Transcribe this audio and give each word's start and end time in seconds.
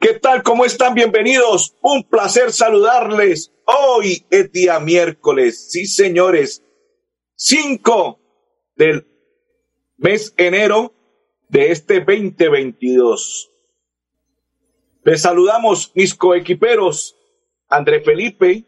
¿Qué 0.00 0.14
tal? 0.14 0.42
¿Cómo 0.42 0.64
están? 0.64 0.94
Bienvenidos. 0.94 1.76
Un 1.82 2.02
placer 2.02 2.52
saludarles. 2.52 3.52
Hoy 3.66 4.26
es 4.30 4.50
día 4.50 4.80
miércoles. 4.80 5.70
Sí, 5.70 5.86
señores. 5.86 6.64
5 7.36 8.18
del 8.74 9.06
mes 9.98 10.34
enero 10.36 10.94
de 11.48 11.70
este 11.70 12.00
2022. 12.00 13.50
Les 15.04 15.22
saludamos 15.22 15.92
mis 15.94 16.14
coequiperos, 16.14 17.16
André 17.68 18.00
Felipe, 18.00 18.64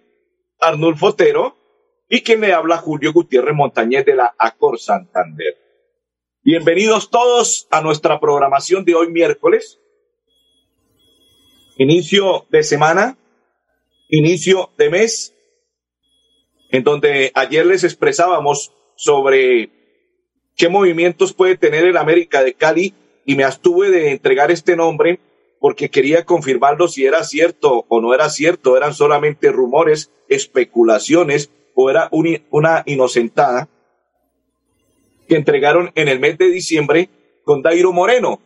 Arnulfo 0.60 1.08
Otero 1.08 1.56
y 2.08 2.22
quien 2.22 2.40
le 2.40 2.52
habla 2.52 2.78
Julio 2.78 3.12
Gutiérrez 3.12 3.54
Montañez 3.54 4.04
de 4.04 4.16
la 4.16 4.34
Acor 4.38 4.78
Santander. 4.78 5.58
Bienvenidos 6.42 7.10
todos 7.10 7.68
a 7.70 7.80
nuestra 7.80 8.20
programación 8.20 8.84
de 8.84 8.94
hoy 8.94 9.10
miércoles. 9.10 9.81
Inicio 11.78 12.46
de 12.50 12.62
semana, 12.62 13.16
inicio 14.08 14.70
de 14.76 14.90
mes, 14.90 15.34
en 16.70 16.84
donde 16.84 17.32
ayer 17.34 17.64
les 17.64 17.82
expresábamos 17.82 18.72
sobre 18.94 19.70
qué 20.54 20.68
movimientos 20.68 21.32
puede 21.32 21.56
tener 21.56 21.84
el 21.84 21.96
América 21.96 22.42
de 22.44 22.52
Cali 22.52 22.94
y 23.24 23.36
me 23.36 23.44
abstuve 23.44 23.90
de 23.90 24.10
entregar 24.10 24.50
este 24.50 24.76
nombre 24.76 25.18
porque 25.60 25.88
quería 25.88 26.24
confirmarlo 26.24 26.88
si 26.88 27.06
era 27.06 27.24
cierto 27.24 27.86
o 27.88 28.00
no 28.00 28.12
era 28.12 28.28
cierto, 28.28 28.76
eran 28.76 28.92
solamente 28.92 29.50
rumores, 29.50 30.10
especulaciones 30.28 31.50
o 31.74 31.88
era 31.88 32.10
una 32.10 32.82
inocentada 32.84 33.68
que 35.26 35.36
entregaron 35.36 35.90
en 35.94 36.08
el 36.08 36.20
mes 36.20 36.36
de 36.36 36.50
diciembre 36.50 37.08
con 37.44 37.62
Dairo 37.62 37.92
Moreno. 37.92 38.40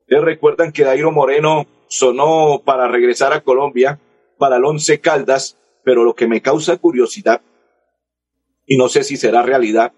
Ustedes 0.00 0.24
recuerdan 0.24 0.72
que 0.72 0.84
Dairo 0.84 1.12
Moreno 1.12 1.66
sonó 1.98 2.62
para 2.64 2.88
regresar 2.88 3.32
a 3.32 3.42
Colombia 3.42 4.00
para 4.38 4.56
el 4.56 4.64
Once 4.64 5.00
Caldas, 5.00 5.58
pero 5.84 6.04
lo 6.04 6.14
que 6.14 6.26
me 6.26 6.42
causa 6.42 6.76
curiosidad, 6.76 7.40
y 8.66 8.76
no 8.76 8.88
sé 8.88 9.04
si 9.04 9.16
será 9.16 9.42
realidad, 9.42 9.92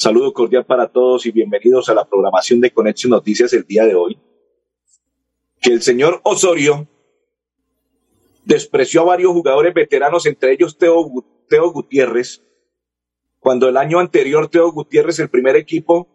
Saludo 0.00 0.32
cordial 0.32 0.64
para 0.64 0.86
todos 0.86 1.26
y 1.26 1.32
bienvenidos 1.32 1.88
a 1.88 1.94
la 1.94 2.04
programación 2.04 2.60
de 2.60 2.70
Conexión 2.70 3.10
Noticias 3.10 3.52
el 3.52 3.64
día 3.64 3.84
de 3.84 3.96
hoy. 3.96 4.16
Que 5.60 5.72
el 5.72 5.82
señor 5.82 6.20
Osorio 6.22 6.86
despreció 8.44 9.00
a 9.00 9.06
varios 9.06 9.32
jugadores 9.32 9.74
veteranos, 9.74 10.26
entre 10.26 10.52
ellos 10.52 10.78
Teo, 10.78 11.24
Teo 11.48 11.72
Gutiérrez, 11.72 12.44
cuando 13.40 13.68
el 13.68 13.76
año 13.76 13.98
anterior 13.98 14.46
Teo 14.48 14.70
Gutiérrez, 14.70 15.18
el 15.18 15.30
primer 15.30 15.56
equipo 15.56 16.06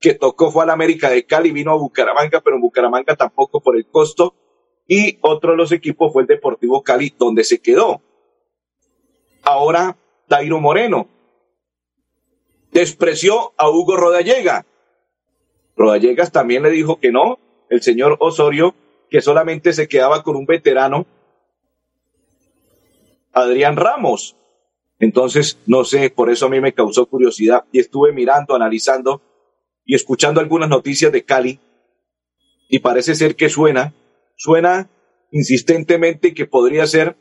que 0.00 0.14
tocó 0.14 0.50
fue 0.50 0.64
al 0.64 0.70
América 0.70 1.10
de 1.10 1.24
Cali, 1.24 1.52
vino 1.52 1.72
a 1.72 1.76
Bucaramanga, 1.76 2.40
pero 2.40 2.56
en 2.56 2.62
Bucaramanga 2.62 3.16
tampoco 3.16 3.60
por 3.60 3.76
el 3.76 3.86
costo, 3.86 4.34
y 4.86 5.18
otro 5.22 5.52
de 5.52 5.56
los 5.56 5.72
equipos 5.72 6.12
fue 6.12 6.22
el 6.22 6.28
Deportivo 6.28 6.82
Cali, 6.82 7.14
donde 7.18 7.44
se 7.44 7.60
quedó. 7.60 8.02
Ahora, 9.42 9.96
Dairo 10.28 10.60
Moreno, 10.60 11.08
despreció 12.72 13.52
a 13.56 13.70
Hugo 13.70 13.96
Rodallega. 13.96 14.66
Rodallegas 15.76 16.32
también 16.32 16.62
le 16.62 16.70
dijo 16.70 16.98
que 17.00 17.10
no, 17.10 17.38
el 17.68 17.82
señor 17.82 18.16
Osorio, 18.20 18.74
que 19.10 19.20
solamente 19.20 19.72
se 19.72 19.88
quedaba 19.88 20.22
con 20.22 20.36
un 20.36 20.46
veterano, 20.46 21.06
Adrián 23.32 23.76
Ramos. 23.76 24.36
Entonces, 24.98 25.58
no 25.66 25.84
sé, 25.84 26.10
por 26.10 26.30
eso 26.30 26.46
a 26.46 26.48
mí 26.48 26.60
me 26.60 26.72
causó 26.72 27.06
curiosidad 27.06 27.64
y 27.70 27.80
estuve 27.80 28.12
mirando, 28.12 28.54
analizando 28.54 29.20
y 29.86 29.94
escuchando 29.94 30.40
algunas 30.40 30.68
noticias 30.68 31.12
de 31.12 31.24
Cali 31.24 31.60
y 32.68 32.80
parece 32.80 33.14
ser 33.14 33.36
que 33.36 33.48
suena, 33.48 33.94
suena 34.36 34.90
insistentemente 35.30 36.34
que 36.34 36.46
podría 36.46 36.86
ser 36.86 37.16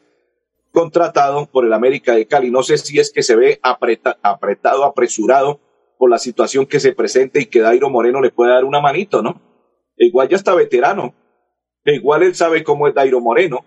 contratado 0.71 1.45
por 1.45 1.63
el 1.63 1.73
América 1.73 2.15
de 2.15 2.25
Cali. 2.25 2.49
No 2.49 2.63
sé 2.63 2.77
si 2.79 2.99
es 2.99 3.13
que 3.13 3.21
se 3.21 3.35
ve 3.35 3.59
apretado, 3.61 4.83
apresurado 4.83 5.61
por 5.97 6.09
la 6.09 6.17
situación 6.17 6.65
que 6.65 6.79
se 6.79 6.91
presenta 6.91 7.39
y 7.39 7.45
que 7.45 7.61
Dairo 7.61 7.89
Moreno 7.89 8.19
le 8.19 8.31
puede 8.31 8.51
dar 8.51 8.65
una 8.65 8.81
manito, 8.81 9.21
¿no? 9.21 9.41
igual 9.97 10.27
ya 10.27 10.35
está 10.35 10.53
veterano. 10.55 11.13
igual 11.85 12.23
él 12.23 12.35
sabe 12.35 12.63
cómo 12.63 12.87
es 12.87 12.95
Dairo 12.95 13.21
Moreno. 13.21 13.63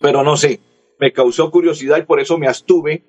Pero 0.00 0.24
no 0.24 0.36
sé, 0.36 0.60
me 0.98 1.12
causó 1.12 1.50
curiosidad 1.50 1.98
y 1.98 2.02
por 2.02 2.20
eso 2.20 2.36
me 2.36 2.48
astuve 2.48 3.04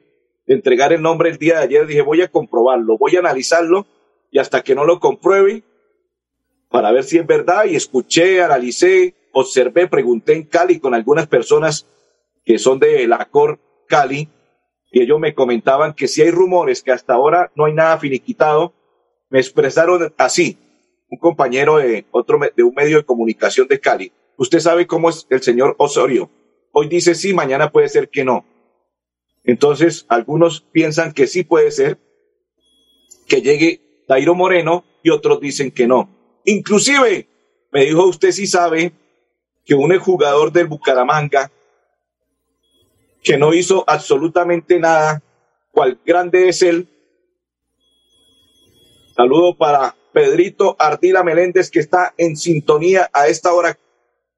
de 0.45 0.53
entregar 0.53 0.93
el 0.93 1.01
nombre 1.01 1.29
el 1.29 1.37
día 1.37 1.57
de 1.57 1.63
ayer. 1.63 1.87
Dije, 1.87 2.01
voy 2.01 2.21
a 2.21 2.29
comprobarlo, 2.29 2.97
voy 2.97 3.15
a 3.15 3.19
analizarlo 3.19 3.87
y 4.33 4.39
hasta 4.39 4.63
que 4.63 4.73
no 4.73 4.83
lo 4.83 4.99
compruebe, 4.99 5.63
para 6.69 6.91
ver 6.91 7.03
si 7.03 7.19
es 7.19 7.27
verdad. 7.27 7.65
Y 7.65 7.75
escuché, 7.75 8.41
analicé, 8.41 9.13
observé, 9.31 9.87
pregunté 9.87 10.33
en 10.33 10.43
Cali 10.43 10.79
con 10.79 10.95
algunas 10.95 11.27
personas 11.27 11.85
que 12.43 12.57
son 12.57 12.79
de 12.79 13.07
la 13.07 13.25
Cor 13.25 13.59
Cali, 13.87 14.27
y 14.91 15.01
ellos 15.01 15.19
me 15.19 15.35
comentaban 15.35 15.93
que 15.93 16.07
si 16.07 16.23
hay 16.23 16.31
rumores 16.31 16.81
que 16.81 16.91
hasta 16.91 17.13
ahora 17.13 17.51
no 17.55 17.65
hay 17.65 17.73
nada 17.73 17.99
finiquitado, 17.99 18.73
me 19.29 19.39
expresaron 19.39 20.11
así, 20.17 20.57
un 21.09 21.19
compañero 21.19 21.77
de 21.77 22.07
otro 22.09 22.39
de 22.55 22.63
un 22.63 22.73
medio 22.73 22.97
de 22.97 23.05
comunicación 23.05 23.67
de 23.67 23.79
Cali. 23.79 24.11
Usted 24.37 24.59
sabe 24.59 24.87
cómo 24.87 25.11
es 25.11 25.27
el 25.29 25.43
señor 25.43 25.75
Osorio. 25.77 26.31
Hoy 26.71 26.87
dice 26.87 27.13
sí, 27.13 27.35
mañana 27.35 27.71
puede 27.71 27.87
ser 27.87 28.09
que 28.09 28.25
no. 28.25 28.45
Entonces, 29.43 30.07
algunos 30.09 30.61
piensan 30.61 31.13
que 31.13 31.27
sí 31.27 31.43
puede 31.43 31.69
ser 31.69 31.99
que 33.27 33.41
llegue 33.41 33.82
Dairo 34.13 34.35
Moreno 34.35 34.83
y 35.01 35.09
otros 35.09 35.39
dicen 35.41 35.71
que 35.71 35.87
no. 35.87 36.07
Inclusive, 36.45 37.27
me 37.71 37.85
dijo 37.85 38.05
usted 38.05 38.31
sí 38.31 38.45
sabe 38.45 38.93
que 39.65 39.73
un 39.73 39.97
jugador 39.97 40.51
del 40.51 40.67
Bucaramanga 40.67 41.51
que 43.23 43.37
no 43.37 43.55
hizo 43.55 43.83
absolutamente 43.87 44.79
nada, 44.79 45.23
cual 45.71 45.99
grande 46.05 46.49
es 46.49 46.61
él. 46.61 46.87
Saludo 49.15 49.57
para 49.57 49.95
Pedrito 50.11 50.75
Ardila 50.77 51.23
Meléndez, 51.23 51.71
que 51.71 51.79
está 51.79 52.13
en 52.17 52.37
sintonía 52.37 53.09
a 53.13 53.27
esta 53.27 53.51
hora 53.51 53.79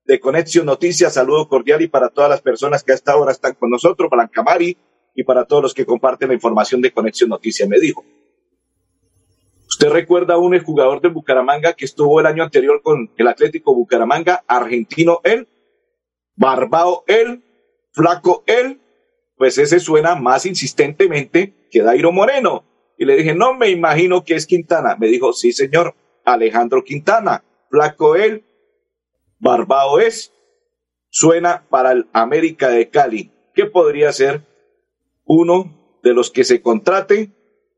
de 0.05 0.19
Conexión 0.21 0.67
Noticias. 0.67 1.15
Saludo 1.15 1.49
cordial 1.49 1.81
y 1.81 1.87
para 1.89 2.07
todas 2.07 2.29
las 2.29 2.41
personas 2.41 2.81
que 2.81 2.93
a 2.93 2.95
esta 2.95 3.17
hora 3.17 3.33
están 3.33 3.55
con 3.55 3.69
nosotros, 3.69 4.09
para 4.09 4.29
Camari 4.29 4.77
y 5.13 5.23
para 5.25 5.43
todos 5.43 5.63
los 5.63 5.73
que 5.73 5.85
comparten 5.85 6.29
la 6.29 6.35
información 6.35 6.79
de 6.79 6.93
Conexión 6.93 7.29
Noticias. 7.29 7.67
Me 7.67 7.79
dijo. 7.79 8.05
¿Usted 9.67 9.89
recuerda 9.89 10.35
a 10.35 10.37
un 10.37 10.57
jugador 10.59 11.01
de 11.01 11.09
Bucaramanga 11.09 11.73
que 11.73 11.85
estuvo 11.85 12.19
el 12.19 12.25
año 12.25 12.43
anterior 12.43 12.81
con 12.81 13.11
el 13.17 13.27
Atlético 13.27 13.73
Bucaramanga, 13.73 14.43
argentino 14.47 15.21
él, 15.23 15.47
barbao 16.35 17.03
él, 17.07 17.43
flaco 17.91 18.43
él, 18.45 18.81
pues 19.37 19.57
ese 19.57 19.79
suena 19.79 20.15
más 20.15 20.45
insistentemente 20.45 21.53
que 21.71 21.81
Dairo 21.81 22.11
Moreno. 22.11 22.63
Y 22.97 23.05
le 23.05 23.17
dije, 23.17 23.35
no 23.35 23.53
me 23.53 23.69
imagino 23.69 24.23
que 24.23 24.35
es 24.35 24.45
Quintana. 24.45 24.95
Me 24.97 25.07
dijo, 25.07 25.33
sí, 25.33 25.51
señor, 25.51 25.95
Alejandro 26.23 26.83
Quintana, 26.83 27.43
flaco 27.69 28.15
él, 28.15 28.45
barbao 29.39 29.99
es, 29.99 30.31
suena 31.09 31.65
para 31.69 31.91
el 31.91 32.07
América 32.13 32.69
de 32.69 32.89
Cali. 32.89 33.31
¿Qué 33.53 33.65
podría 33.65 34.13
ser 34.13 34.43
uno 35.25 35.97
de 36.03 36.13
los 36.13 36.31
que 36.31 36.43
se 36.43 36.61
contrate, 36.61 37.31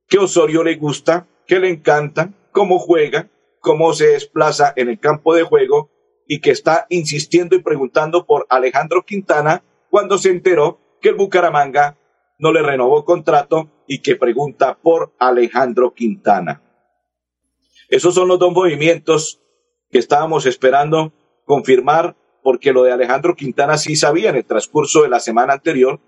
que 0.08 0.18
Osorio 0.20 0.64
le 0.64 0.76
gusta, 0.76 1.28
que 1.48 1.60
le 1.60 1.70
encanta, 1.70 2.34
cómo 2.52 2.80
juega, 2.80 3.30
cómo 3.60 3.94
se 3.94 4.08
desplaza 4.08 4.74
en 4.76 4.90
el 4.90 5.00
campo 5.00 5.34
de 5.34 5.44
juego 5.44 5.90
y 6.28 6.40
que 6.42 6.52
está 6.52 6.86
insistiendo 6.90 7.56
y 7.56 7.64
preguntando 7.64 8.26
por 8.26 8.46
Alejandro 8.50 9.04
Quintana 9.06 9.64
cuando 9.90 10.18
se 10.18 10.30
enteró 10.30 10.80
que 11.02 11.10
el 11.10 11.16
Bucaramanga 11.16 11.98
no 12.38 12.52
le 12.52 12.62
renovó 12.62 13.06
contrato 13.06 13.70
y 13.88 14.02
que 14.02 14.16
pregunta 14.16 14.78
por 14.78 15.14
Alejandro 15.18 15.94
Quintana. 15.94 16.62
Esos 17.90 18.14
son 18.14 18.28
los 18.28 18.40
dos 18.40 18.52
movimientos 18.52 19.42
que 19.90 20.00
estábamos 20.00 20.46
esperando 20.46 21.14
confirmar, 21.46 22.18
porque 22.44 22.74
lo 22.74 22.84
de 22.84 22.92
Alejandro 22.92 23.36
Quintana 23.36 23.78
sí 23.78 23.96
sabía 23.96 24.30
en 24.30 24.36
el 24.36 24.46
transcurso 24.46 25.04
de 25.04 25.10
la 25.10 25.20
semana 25.20 25.54
anterior, 25.54 26.00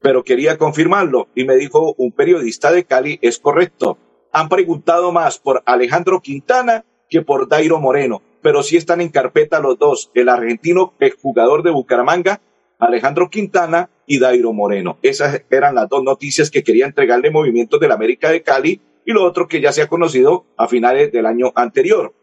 pero 0.00 0.24
quería 0.24 0.58
confirmarlo 0.58 1.28
y 1.34 1.44
me 1.44 1.56
dijo 1.56 1.94
un 1.96 2.12
periodista 2.12 2.70
de 2.70 2.84
Cali, 2.84 3.18
es 3.22 3.38
correcto. 3.38 3.98
Han 4.32 4.48
preguntado 4.48 5.12
más 5.12 5.38
por 5.38 5.62
Alejandro 5.66 6.20
Quintana 6.20 6.84
que 7.08 7.22
por 7.22 7.48
Dairo 7.48 7.78
Moreno, 7.78 8.22
pero 8.40 8.62
sí 8.62 8.76
están 8.76 9.00
en 9.00 9.10
carpeta 9.10 9.60
los 9.60 9.78
dos, 9.78 10.10
el 10.14 10.28
argentino, 10.28 10.94
el 10.98 11.12
jugador 11.12 11.62
de 11.62 11.70
Bucaramanga, 11.70 12.40
Alejandro 12.78 13.30
Quintana 13.30 13.90
y 14.06 14.18
Dairo 14.18 14.52
Moreno. 14.52 14.98
Esas 15.02 15.42
eran 15.50 15.74
las 15.74 15.88
dos 15.88 16.02
noticias 16.02 16.50
que 16.50 16.64
quería 16.64 16.86
entregarle 16.86 17.30
Movimientos 17.30 17.78
del 17.78 17.92
América 17.92 18.30
de 18.30 18.42
Cali 18.42 18.80
y 19.04 19.12
lo 19.12 19.24
otro 19.24 19.46
que 19.46 19.60
ya 19.60 19.72
se 19.72 19.82
ha 19.82 19.88
conocido 19.88 20.46
a 20.56 20.66
finales 20.66 21.12
del 21.12 21.26
año 21.26 21.52
anterior. 21.54 22.14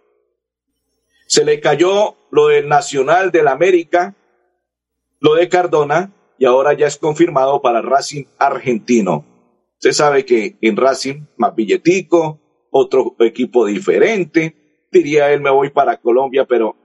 Se 1.27 1.45
le 1.45 1.59
cayó 1.59 2.15
lo 2.31 2.47
del 2.47 2.67
Nacional 2.67 3.31
del 3.31 3.47
América, 3.47 4.15
lo 5.19 5.35
de 5.35 5.47
Cardona 5.47 6.11
y 6.37 6.45
ahora 6.45 6.73
ya 6.73 6.87
es 6.87 6.97
confirmado 6.97 7.61
para 7.61 7.81
Racing 7.81 8.25
argentino. 8.37 9.25
Se 9.79 9.93
sabe 9.93 10.25
que 10.25 10.57
en 10.61 10.75
Racing 10.75 11.23
más 11.37 11.55
billetico, 11.55 12.39
otro 12.69 13.15
equipo 13.19 13.65
diferente. 13.65 14.55
Diría 14.91 15.31
él, 15.31 15.41
me 15.41 15.49
voy 15.49 15.69
para 15.69 15.97
Colombia, 15.97 16.45
pero 16.45 16.75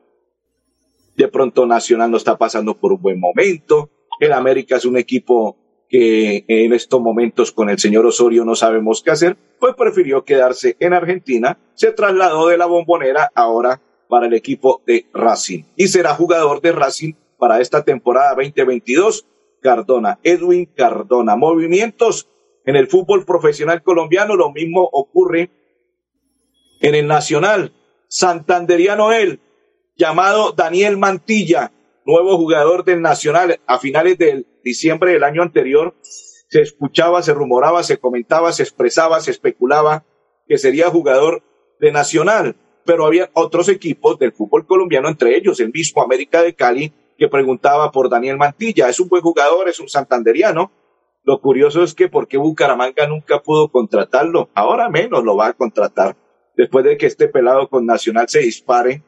de 1.17 1.29
pronto 1.29 1.67
Nacional 1.67 2.11
no 2.11 2.17
está 2.17 2.39
pasando 2.39 2.77
por 2.79 2.93
un 2.93 3.03
buen 3.03 3.19
momento. 3.19 3.91
El 4.21 4.33
América 4.33 4.77
es 4.77 4.85
un 4.85 4.97
equipo 4.97 5.57
que 5.89 6.45
en 6.47 6.73
estos 6.73 7.01
momentos 7.01 7.51
con 7.51 7.69
el 7.69 7.79
señor 7.79 8.07
Osorio 8.07 8.45
no 8.45 8.55
sabemos 8.55 9.03
qué 9.03 9.11
hacer, 9.11 9.37
pues 9.59 9.75
prefirió 9.75 10.25
quedarse 10.25 10.77
en 10.81 10.93
Argentina, 10.93 11.59
se 11.75 11.93
trasladó 11.93 12.49
de 12.49 12.59
la 12.59 12.67
bombonera 12.67 13.31
ahora 13.35 13.81
para 14.09 14.27
el 14.27 14.35
equipo 14.35 14.83
de 14.87 15.07
Racing 15.13 15.65
y 15.77 15.89
será 15.89 16.15
jugador 16.15 16.61
de 16.61 16.73
Racing 16.73 17.15
para 17.39 17.61
esta 17.61 17.85
temporada 17.85 18.35
2022. 18.37 19.27
Cardona, 19.61 20.19
Edwin 20.23 20.67
Cardona. 20.67 21.37
Movimientos 21.37 22.29
en 22.65 22.77
el 22.77 22.89
fútbol 22.89 23.25
profesional 23.25 23.83
colombiano, 23.83 24.37
lo 24.37 24.51
mismo 24.51 24.89
ocurre 24.93 25.51
en 26.81 26.95
el 26.95 27.07
Nacional. 27.07 27.73
Santanderiano 28.09 29.13
él, 29.13 29.41
llamado 29.97 30.53
Daniel 30.53 30.97
Mantilla, 30.97 31.73
nuevo 32.05 32.37
jugador 32.37 32.85
del 32.85 33.03
Nacional 33.03 33.61
a 33.67 33.79
finales 33.79 34.19
del 34.19 34.47
diciembre 34.63 35.13
del 35.13 35.25
año 35.25 35.43
anterior. 35.43 35.95
Se 36.03 36.61
escuchaba, 36.61 37.23
se 37.23 37.35
rumoraba, 37.35 37.83
se 37.83 37.99
comentaba, 37.99 38.53
se 38.53 38.63
expresaba, 38.63 39.21
se 39.21 39.31
especulaba 39.31 40.05
que 40.47 40.59
sería 40.59 40.91
jugador 40.91 41.43
de 41.81 41.93
Nacional, 41.93 42.57
pero 42.85 43.07
había 43.07 43.31
otros 43.33 43.69
equipos 43.69 44.19
del 44.19 44.33
fútbol 44.33 44.67
colombiano, 44.67 45.09
entre 45.09 45.37
ellos 45.37 45.61
el 45.61 45.73
mismo 45.73 46.03
América 46.03 46.43
de 46.43 46.55
Cali, 46.55 46.93
que 47.17 47.29
preguntaba 47.29 47.91
por 47.91 48.09
Daniel 48.09 48.37
Mantilla. 48.37 48.89
Es 48.89 49.01
un 49.01 49.09
buen 49.09 49.23
jugador, 49.23 49.69
es 49.69 49.81
un 49.81 49.89
santanderiano. 49.89 50.71
Lo 51.25 51.41
curioso 51.41 51.83
es 51.83 51.95
que 51.95 52.09
por 52.09 52.29
qué 52.29 52.37
Bucaramanga 52.37 53.07
nunca 53.07 53.43
pudo 53.43 53.69
contratarlo, 53.69 54.51
ahora 54.55 54.91
menos 54.91 55.25
lo 55.25 55.37
va 55.37 55.49
a 55.49 55.53
contratar 55.55 56.17
después 56.55 56.85
de 56.85 56.99
que 56.99 57.07
este 57.07 57.29
pelado 57.29 57.69
con 57.69 57.87
Nacional 57.87 58.29
se 58.29 58.41
dispare. 58.41 59.03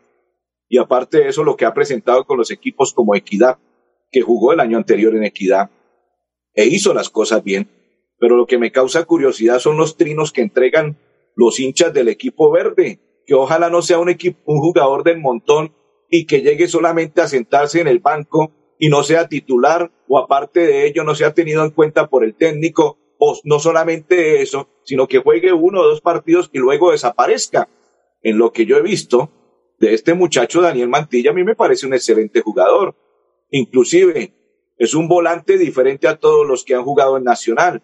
Y 0.68 0.78
aparte 0.78 1.18
de 1.18 1.28
eso, 1.28 1.44
lo 1.44 1.56
que 1.56 1.66
ha 1.66 1.74
presentado 1.74 2.24
con 2.24 2.38
los 2.38 2.50
equipos 2.50 2.92
como 2.92 3.14
Equidad, 3.14 3.58
que 4.10 4.22
jugó 4.22 4.52
el 4.52 4.60
año 4.60 4.78
anterior 4.78 5.14
en 5.14 5.24
Equidad 5.24 5.70
e 6.54 6.66
hizo 6.66 6.94
las 6.94 7.10
cosas 7.10 7.44
bien. 7.44 7.68
Pero 8.18 8.36
lo 8.36 8.46
que 8.46 8.58
me 8.58 8.72
causa 8.72 9.04
curiosidad 9.04 9.58
son 9.58 9.76
los 9.76 9.96
trinos 9.96 10.32
que 10.32 10.40
entregan 10.40 10.96
los 11.36 11.60
hinchas 11.60 11.92
del 11.92 12.08
equipo 12.08 12.50
verde, 12.50 12.98
que 13.26 13.34
ojalá 13.34 13.68
no 13.68 13.82
sea 13.82 13.98
un, 13.98 14.08
equipo, 14.08 14.40
un 14.46 14.60
jugador 14.60 15.04
del 15.04 15.20
montón 15.20 15.74
y 16.08 16.24
que 16.24 16.40
llegue 16.40 16.66
solamente 16.66 17.20
a 17.20 17.28
sentarse 17.28 17.80
en 17.80 17.88
el 17.88 17.98
banco 17.98 18.52
y 18.78 18.88
no 18.88 19.02
sea 19.02 19.28
titular 19.28 19.90
o 20.08 20.18
aparte 20.18 20.60
de 20.60 20.86
ello 20.86 21.04
no 21.04 21.14
sea 21.14 21.34
tenido 21.34 21.64
en 21.64 21.70
cuenta 21.70 22.08
por 22.08 22.24
el 22.24 22.34
técnico 22.34 22.98
o 23.18 23.38
no 23.44 23.58
solamente 23.58 24.42
eso, 24.42 24.68
sino 24.84 25.06
que 25.06 25.18
juegue 25.18 25.52
uno 25.52 25.80
o 25.80 25.86
dos 25.86 26.00
partidos 26.00 26.50
y 26.52 26.58
luego 26.58 26.90
desaparezca. 26.90 27.68
En 28.22 28.38
lo 28.38 28.52
que 28.52 28.66
yo 28.66 28.76
he 28.76 28.82
visto 28.82 29.30
de 29.78 29.94
este 29.94 30.14
muchacho 30.14 30.60
Daniel 30.60 30.88
Mantilla, 30.88 31.30
a 31.30 31.34
mí 31.34 31.44
me 31.44 31.54
parece 31.54 31.86
un 31.86 31.94
excelente 31.94 32.40
jugador. 32.40 32.94
Inclusive 33.50 34.32
es 34.78 34.94
un 34.94 35.08
volante 35.08 35.58
diferente 35.58 36.08
a 36.08 36.16
todos 36.16 36.46
los 36.46 36.64
que 36.64 36.74
han 36.74 36.84
jugado 36.84 37.16
en 37.16 37.24
Nacional. 37.24 37.82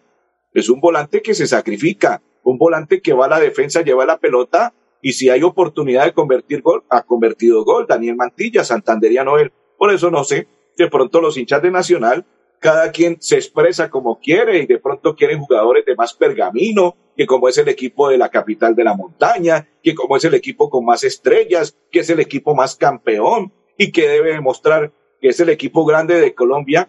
Es 0.53 0.69
un 0.69 0.79
volante 0.81 1.21
que 1.21 1.33
se 1.33 1.47
sacrifica, 1.47 2.21
un 2.43 2.57
volante 2.57 3.01
que 3.01 3.13
va 3.13 3.25
a 3.25 3.29
la 3.29 3.39
defensa, 3.39 3.81
lleva 3.81 4.05
la 4.05 4.17
pelota 4.17 4.73
y 5.01 5.13
si 5.13 5.29
hay 5.29 5.43
oportunidad 5.43 6.05
de 6.05 6.13
convertir 6.13 6.61
gol, 6.61 6.83
ha 6.89 7.03
convertido 7.03 7.63
gol. 7.63 7.85
Daniel 7.87 8.15
Mantilla, 8.15 8.63
Santanderiano 8.63 9.37
él. 9.37 9.51
Por 9.77 9.93
eso 9.93 10.11
no 10.11 10.23
sé, 10.23 10.47
de 10.77 10.87
pronto 10.87 11.21
los 11.21 11.37
hinchas 11.37 11.61
de 11.61 11.71
Nacional 11.71 12.25
cada 12.63 12.91
quien 12.91 13.17
se 13.19 13.35
expresa 13.35 13.89
como 13.89 14.21
quiere 14.21 14.59
y 14.59 14.65
de 14.65 14.79
pronto 14.79 15.17
quieren 15.17 15.41
jugadores 15.41 15.83
de 15.85 15.97
más 15.97 16.13
pergamino, 16.13 16.95
que 17.17 17.27
como 17.27 17.49
es 17.49 17.57
el 17.57 17.67
equipo 17.67 18.07
de 18.07 18.17
la 18.17 18.29
capital 18.29 18.73
de 18.73 18.85
la 18.85 18.95
montaña, 18.95 19.67
que 19.83 19.93
como 19.93 20.15
es 20.15 20.23
el 20.23 20.33
equipo 20.33 20.69
con 20.69 20.85
más 20.85 21.03
estrellas, 21.03 21.77
que 21.91 21.99
es 21.99 22.09
el 22.09 22.21
equipo 22.21 22.55
más 22.55 22.77
campeón 22.77 23.51
y 23.77 23.91
que 23.91 24.07
debe 24.07 24.31
demostrar 24.31 24.93
que 25.19 25.27
es 25.27 25.39
el 25.41 25.49
equipo 25.49 25.83
grande 25.83 26.21
de 26.21 26.33
Colombia. 26.33 26.87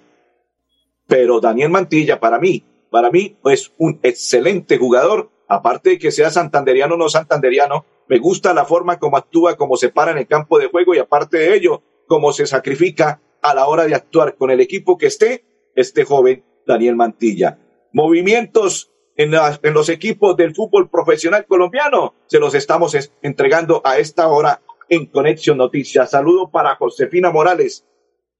Pero 1.09 1.41
Daniel 1.41 1.71
Mantilla, 1.71 2.21
para 2.21 2.39
mí, 2.39 2.65
para 2.89 3.11
mí 3.11 3.37
es 3.47 3.73
un 3.77 3.99
excelente 4.05 4.79
jugador, 4.79 5.29
aparte 5.49 5.91
de 5.91 5.99
que 5.99 6.13
sea 6.13 6.31
santanderiano 6.31 6.95
o 6.95 6.99
no 6.99 7.09
santanderiano, 7.09 7.85
me 8.07 8.21
gusta 8.21 8.55
la 8.55 8.65
forma 8.65 9.01
como 9.01 9.17
actúa, 9.17 9.57
como 9.57 9.77
se 9.77 9.89
para 9.89 10.13
en 10.13 10.19
el 10.19 10.29
campo 10.29 10.61
de 10.61 10.69
juego 10.69 10.95
y 10.95 10.99
aparte 10.99 11.39
de 11.39 11.57
ello, 11.57 11.83
cómo 12.07 12.33
se 12.33 12.47
sacrifica 12.47 13.21
a 13.45 13.55
la 13.55 13.67
hora 13.67 13.85
de 13.87 13.95
actuar 13.95 14.37
con 14.37 14.51
el 14.51 14.61
equipo 14.61 14.97
que 14.97 15.07
esté 15.07 15.45
este 15.77 16.05
joven 16.05 16.43
Daniel 16.67 16.97
Mantilla. 16.97 17.59
Movimientos 17.93 18.91
en, 19.17 19.33
los 19.75 19.89
equipos 19.91 20.35
del 20.37 20.55
fútbol 20.55 20.89
profesional 20.89 21.45
colombiano 21.47 22.15
se 22.27 22.41
los 22.41 22.55
estamos 22.55 22.97
entregando 23.23 23.83
a 23.85 23.99
esta 23.99 24.29
hora 24.29 24.63
en 24.89 25.07
Conexión 25.07 25.59
Noticias. 25.59 26.11
Saludo 26.11 26.51
para 26.51 26.77
Josefina 26.77 27.31
Morales. 27.31 27.85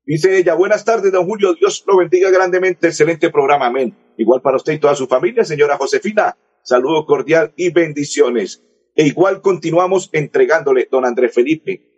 Dice 0.07 0.39
ella, 0.39 0.55
buenas 0.55 0.87
tardes, 0.87 1.13
don 1.13 1.27
Julio, 1.27 1.55
Dios 1.55 1.85
lo 1.87 1.99
bendiga 1.99 2.31
grandemente, 2.31 2.89
excelente 2.89 3.31
programa, 3.31 3.67
amén. 3.67 3.95
Igual 4.17 4.41
para 4.41 4.57
usted 4.57 4.73
y 4.73 4.79
toda 4.79 4.95
su 4.95 5.07
familia, 5.07 5.45
señora 5.45 5.77
Josefina, 5.77 6.37
saludo 6.63 7.05
cordial 7.05 7.53
y 7.57 7.71
bendiciones. 7.71 8.63
E 8.95 9.07
igual 9.07 9.43
continuamos 9.43 10.09
entregándole, 10.13 10.89
don 10.91 11.05
Andrés 11.05 11.35
Felipe. 11.35 11.91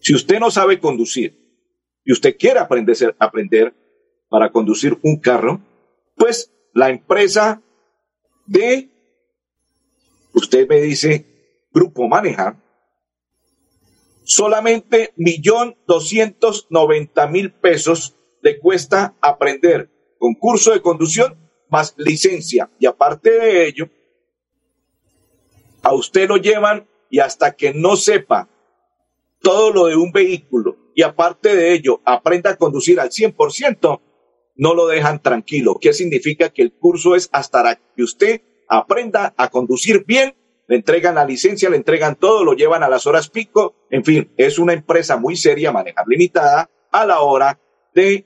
Si 0.00 0.14
usted 0.14 0.38
no 0.38 0.50
sabe 0.50 0.78
conducir 0.78 1.45
y 2.06 2.12
usted 2.12 2.36
quiere 2.38 2.60
aprender, 2.60 3.16
aprender 3.18 3.74
para 4.28 4.50
conducir 4.50 4.96
un 5.02 5.18
carro, 5.18 5.60
pues 6.14 6.52
la 6.72 6.88
empresa 6.88 7.60
de, 8.46 8.88
usted 10.32 10.68
me 10.68 10.80
dice, 10.80 11.26
Grupo 11.72 12.06
Manejar, 12.06 12.56
solamente 14.22 15.12
millón 15.16 15.76
doscientos 15.86 16.68
noventa 16.70 17.26
mil 17.26 17.52
pesos 17.52 18.16
le 18.40 18.60
cuesta 18.60 19.16
aprender 19.20 19.90
con 20.18 20.34
curso 20.34 20.72
de 20.72 20.82
conducción 20.82 21.36
más 21.68 21.94
licencia. 21.96 22.70
Y 22.78 22.86
aparte 22.86 23.30
de 23.30 23.66
ello, 23.66 23.90
a 25.82 25.92
usted 25.92 26.28
lo 26.28 26.36
llevan 26.36 26.88
y 27.10 27.18
hasta 27.18 27.56
que 27.56 27.74
no 27.74 27.96
sepa 27.96 28.48
todo 29.42 29.72
lo 29.72 29.86
de 29.86 29.96
un 29.96 30.12
vehículo 30.12 30.85
y 30.96 31.02
aparte 31.02 31.54
de 31.54 31.74
ello 31.74 32.00
aprenda 32.06 32.50
a 32.50 32.56
conducir 32.56 32.98
al 32.98 33.10
100%, 33.10 34.00
no 34.56 34.74
lo 34.74 34.86
dejan 34.86 35.22
tranquilo. 35.22 35.76
¿Qué 35.78 35.92
significa? 35.92 36.48
Que 36.48 36.62
el 36.62 36.72
curso 36.72 37.14
es 37.14 37.28
hasta 37.32 37.78
que 37.94 38.02
usted 38.02 38.40
aprenda 38.66 39.34
a 39.36 39.50
conducir 39.50 40.06
bien, 40.06 40.34
le 40.66 40.76
entregan 40.76 41.16
la 41.16 41.26
licencia, 41.26 41.68
le 41.68 41.76
entregan 41.76 42.16
todo, 42.16 42.44
lo 42.44 42.54
llevan 42.54 42.82
a 42.82 42.88
las 42.88 43.06
horas 43.06 43.28
pico, 43.28 43.74
en 43.90 44.04
fin, 44.04 44.32
es 44.38 44.58
una 44.58 44.72
empresa 44.72 45.18
muy 45.18 45.36
seria, 45.36 45.70
manejar 45.70 46.06
limitada 46.08 46.70
a 46.90 47.04
la 47.04 47.20
hora 47.20 47.60
de 47.94 48.24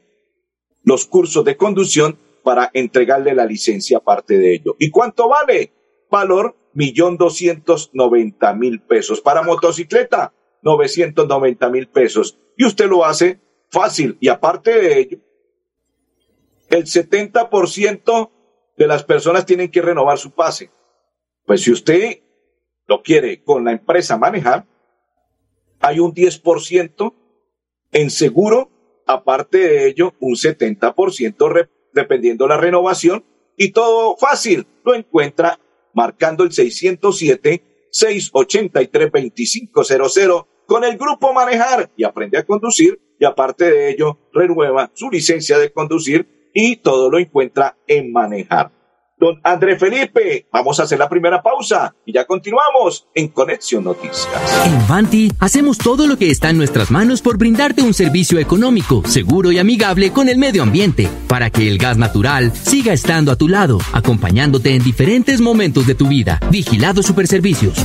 los 0.85 1.07
cursos 1.07 1.45
de 1.45 1.57
conducción 1.57 2.21
para 2.45 2.71
entregarle 2.73 3.35
la 3.35 3.47
licencia 3.47 3.99
aparte 3.99 4.39
de 4.39 4.55
ello. 4.55 4.77
¿Y 4.79 4.91
cuánto 4.91 5.29
vale? 5.29 5.73
Valor 6.09 6.57
millón 6.73 7.17
doscientos 7.17 7.91
noventa 7.95 8.55
mil 8.55 8.81
pesos. 8.81 9.21
Para 9.21 9.43
motocicleta, 9.43 10.33
novecientos 10.63 11.27
noventa 11.27 11.69
mil 11.69 11.89
pesos. 11.89 12.39
Y 12.57 12.65
usted 12.65 12.89
lo 12.89 13.05
hace 13.05 13.41
fácil. 13.71 14.17
Y 14.21 14.29
aparte 14.29 14.73
de 14.79 15.01
ello, 15.01 15.19
el 16.69 16.85
70% 16.85 18.31
de 18.77 18.87
las 18.87 19.05
personas 19.05 19.47
tienen 19.47 19.71
que 19.71 19.83
renovar 19.83 20.19
su 20.19 20.31
pase. 20.31 20.71
Pues 21.45 21.63
si 21.63 21.73
usted 21.73 22.21
lo 22.87 23.03
quiere 23.03 23.43
con 23.43 23.65
la 23.65 23.73
empresa 23.73 24.17
manejar, 24.17 24.67
hay 25.81 25.99
un 25.99 26.15
10% 26.15 27.15
en 27.93 28.11
seguro, 28.11 28.71
aparte 29.07 29.59
de 29.59 29.89
ello, 29.89 30.15
un 30.21 30.35
70% 30.35 31.69
dependiendo 31.93 32.47
la 32.47 32.57
renovación 32.57 33.25
y 33.57 33.73
todo 33.73 34.17
fácil. 34.17 34.67
Lo 34.85 34.95
encuentra 34.95 35.59
marcando 35.93 36.45
el 36.45 36.53
607 36.53 37.89
683 37.91 39.11
2500 39.13 39.91
con 40.71 40.85
el 40.85 40.97
grupo 40.97 41.33
Manejar 41.33 41.91
y 41.97 42.05
aprende 42.05 42.39
a 42.39 42.45
conducir 42.45 43.01
y 43.19 43.25
aparte 43.25 43.69
de 43.69 43.91
ello 43.91 44.21
renueva 44.33 44.89
su 44.95 45.11
licencia 45.11 45.59
de 45.59 45.73
conducir 45.73 46.49
y 46.55 46.77
todo 46.77 47.11
lo 47.11 47.19
encuentra 47.19 47.77
en 47.89 48.13
manejar. 48.13 48.71
don 49.19 49.41
André 49.43 49.77
Felipe. 49.77 50.47
Vamos 50.53 50.79
a 50.79 50.85
hacer 50.85 50.97
la 50.97 51.09
primera 51.09 51.43
pausa 51.43 51.93
y 52.07 52.13
ya 52.13 52.25
continuamos 52.25 53.09
en 53.17 53.29
Conexión 53.31 53.83
Noticias. 53.83 54.29
En 54.65 54.87
Vanti 54.87 55.33
hacemos 55.41 55.77
todo 55.77 56.07
lo 56.07 56.17
que 56.17 56.31
está 56.31 56.51
en 56.51 56.59
nuestras 56.59 56.93
manos 56.93 57.21
por 57.21 57.37
brindarte 57.37 57.83
un 57.83 57.93
servicio 57.93 58.39
económico, 58.39 59.03
seguro 59.07 59.51
y 59.51 59.59
amigable 59.59 60.13
con 60.13 60.29
el 60.29 60.39
medio 60.39 60.63
ambiente, 60.63 61.09
para 61.27 61.51
que 61.51 61.69
el 61.69 61.79
gas 61.79 61.99
natural 61.99 62.55
siga 62.55 62.93
estando 62.93 63.33
a 63.33 63.37
tu 63.37 63.49
lado, 63.49 63.79
acompañándote 63.93 64.77
en 64.77 64.85
diferentes 64.85 65.41
momentos 65.41 65.89
de 65.89 65.97
tu 65.97 66.07
vida. 66.07 66.39
Vigilado 66.49 67.03
Superservicios. 67.03 67.85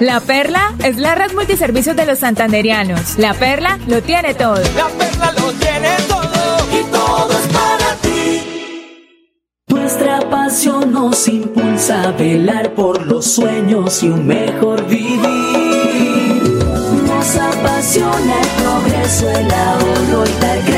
La 0.00 0.20
Perla 0.20 0.74
es 0.84 0.96
la 0.96 1.16
red 1.16 1.32
multiservicios 1.32 1.96
de 1.96 2.06
los 2.06 2.20
santanderianos. 2.20 3.18
La 3.18 3.34
Perla 3.34 3.80
lo 3.88 4.00
tiene 4.00 4.32
todo. 4.32 4.54
La 4.76 4.86
Perla 4.96 5.32
lo 5.32 5.52
tiene 5.54 5.96
todo 6.06 6.58
y 6.72 6.84
todo 6.92 7.30
es 7.32 7.48
para 7.48 7.94
ti. 8.02 9.04
Nuestra 9.66 10.20
pasión 10.30 10.92
nos 10.92 11.26
impulsa 11.26 12.04
a 12.04 12.12
velar 12.12 12.74
por 12.74 13.06
los 13.06 13.24
sueños 13.26 14.00
y 14.04 14.08
un 14.08 14.24
mejor 14.24 14.86
vivir. 14.86 15.18
Nos 17.06 17.36
apasiona 17.36 18.40
el 18.40 18.48
progreso, 18.62 19.30
el 19.30 19.52
ahorro 19.52 20.24
y 20.24 20.40
dar 20.40 20.77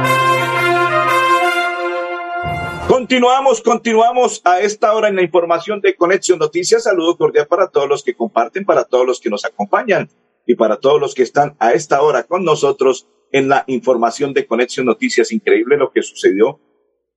Continuamos, 3.11 3.61
continuamos 3.61 4.41
a 4.45 4.61
esta 4.61 4.93
hora 4.93 5.09
en 5.09 5.17
la 5.17 5.21
información 5.21 5.81
de 5.81 5.97
Conexión 5.97 6.39
Noticias. 6.39 6.83
Saludo 6.83 7.17
cordial 7.17 7.45
para 7.45 7.67
todos 7.67 7.89
los 7.89 8.05
que 8.05 8.13
comparten, 8.13 8.63
para 8.63 8.85
todos 8.85 9.05
los 9.05 9.19
que 9.19 9.29
nos 9.29 9.43
acompañan 9.43 10.07
y 10.47 10.55
para 10.55 10.77
todos 10.77 11.01
los 11.01 11.13
que 11.13 11.23
están 11.23 11.57
a 11.59 11.73
esta 11.73 12.01
hora 12.03 12.23
con 12.23 12.45
nosotros 12.45 13.09
en 13.33 13.49
la 13.49 13.65
información 13.67 14.33
de 14.33 14.45
Conexión 14.45 14.85
Noticias. 14.85 15.33
Increíble 15.33 15.75
lo 15.75 15.91
que 15.91 16.03
sucedió 16.03 16.61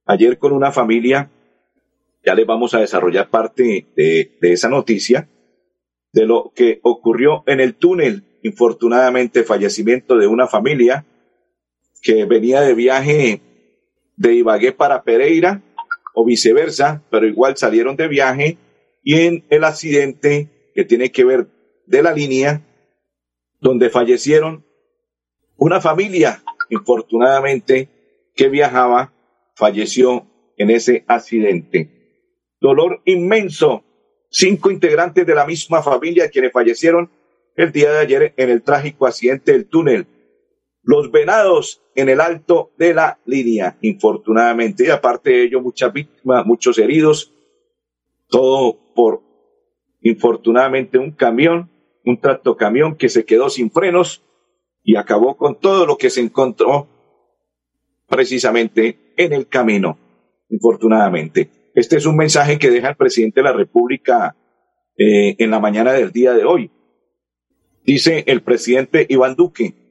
ayer 0.04 0.36
con 0.36 0.50
una 0.50 0.72
familia. 0.72 1.30
Ya 2.26 2.34
les 2.34 2.44
vamos 2.44 2.74
a 2.74 2.80
desarrollar 2.80 3.30
parte 3.30 3.86
de, 3.94 4.36
de 4.40 4.52
esa 4.52 4.68
noticia, 4.68 5.28
de 6.12 6.26
lo 6.26 6.50
que 6.56 6.80
ocurrió 6.82 7.44
en 7.46 7.60
el 7.60 7.76
túnel. 7.76 8.24
Infortunadamente, 8.42 9.44
fallecimiento 9.44 10.16
de 10.16 10.26
una 10.26 10.48
familia 10.48 11.06
que 12.02 12.24
venía 12.24 12.62
de 12.62 12.74
viaje 12.74 13.40
de 14.16 14.34
Ibagué 14.34 14.72
para 14.72 15.04
Pereira 15.04 15.62
o 16.14 16.24
viceversa, 16.24 17.02
pero 17.10 17.26
igual 17.26 17.56
salieron 17.56 17.96
de 17.96 18.08
viaje 18.08 18.56
y 19.02 19.20
en 19.20 19.44
el 19.50 19.64
accidente 19.64 20.48
que 20.74 20.84
tiene 20.84 21.12
que 21.12 21.24
ver 21.24 21.48
de 21.86 22.02
la 22.02 22.12
línea 22.12 22.62
donde 23.60 23.90
fallecieron 23.90 24.64
una 25.56 25.80
familia, 25.80 26.42
infortunadamente, 26.70 27.88
que 28.34 28.48
viajaba, 28.48 29.12
falleció 29.54 30.26
en 30.56 30.70
ese 30.70 31.04
accidente. 31.06 31.90
Dolor 32.60 33.02
inmenso. 33.04 33.84
Cinco 34.30 34.70
integrantes 34.70 35.26
de 35.26 35.34
la 35.34 35.46
misma 35.46 35.82
familia 35.82 36.28
quienes 36.28 36.52
fallecieron 36.52 37.10
el 37.56 37.70
día 37.70 37.92
de 37.92 37.98
ayer 37.98 38.34
en 38.36 38.50
el 38.50 38.62
trágico 38.62 39.06
accidente 39.06 39.52
del 39.52 39.66
túnel 39.66 40.06
los 40.84 41.10
venados 41.10 41.82
en 41.94 42.08
el 42.08 42.20
alto 42.20 42.72
de 42.76 42.94
la 42.94 43.18
línea, 43.24 43.78
infortunadamente. 43.80 44.86
Y 44.86 44.90
aparte 44.90 45.30
de 45.30 45.44
ello, 45.44 45.60
muchas 45.60 45.92
víctimas, 45.92 46.46
muchos 46.46 46.78
heridos. 46.78 47.32
Todo 48.28 48.78
por, 48.94 49.22
infortunadamente, 50.02 50.98
un 50.98 51.12
camión, 51.12 51.70
un 52.04 52.20
tractocamión 52.20 52.96
que 52.96 53.08
se 53.08 53.24
quedó 53.24 53.48
sin 53.48 53.70
frenos 53.70 54.22
y 54.82 54.96
acabó 54.96 55.36
con 55.36 55.58
todo 55.58 55.86
lo 55.86 55.96
que 55.96 56.10
se 56.10 56.20
encontró 56.20 56.86
precisamente 58.06 59.14
en 59.16 59.32
el 59.32 59.48
camino, 59.48 59.98
infortunadamente. 60.50 61.50
Este 61.74 61.96
es 61.96 62.06
un 62.06 62.16
mensaje 62.16 62.58
que 62.58 62.70
deja 62.70 62.90
el 62.90 62.96
presidente 62.96 63.40
de 63.40 63.44
la 63.44 63.52
República 63.52 64.36
eh, 64.96 65.34
en 65.38 65.50
la 65.50 65.58
mañana 65.58 65.92
del 65.92 66.12
día 66.12 66.34
de 66.34 66.44
hoy. 66.44 66.70
Dice 67.84 68.24
el 68.26 68.42
presidente 68.42 69.06
Iván 69.08 69.34
Duque, 69.34 69.83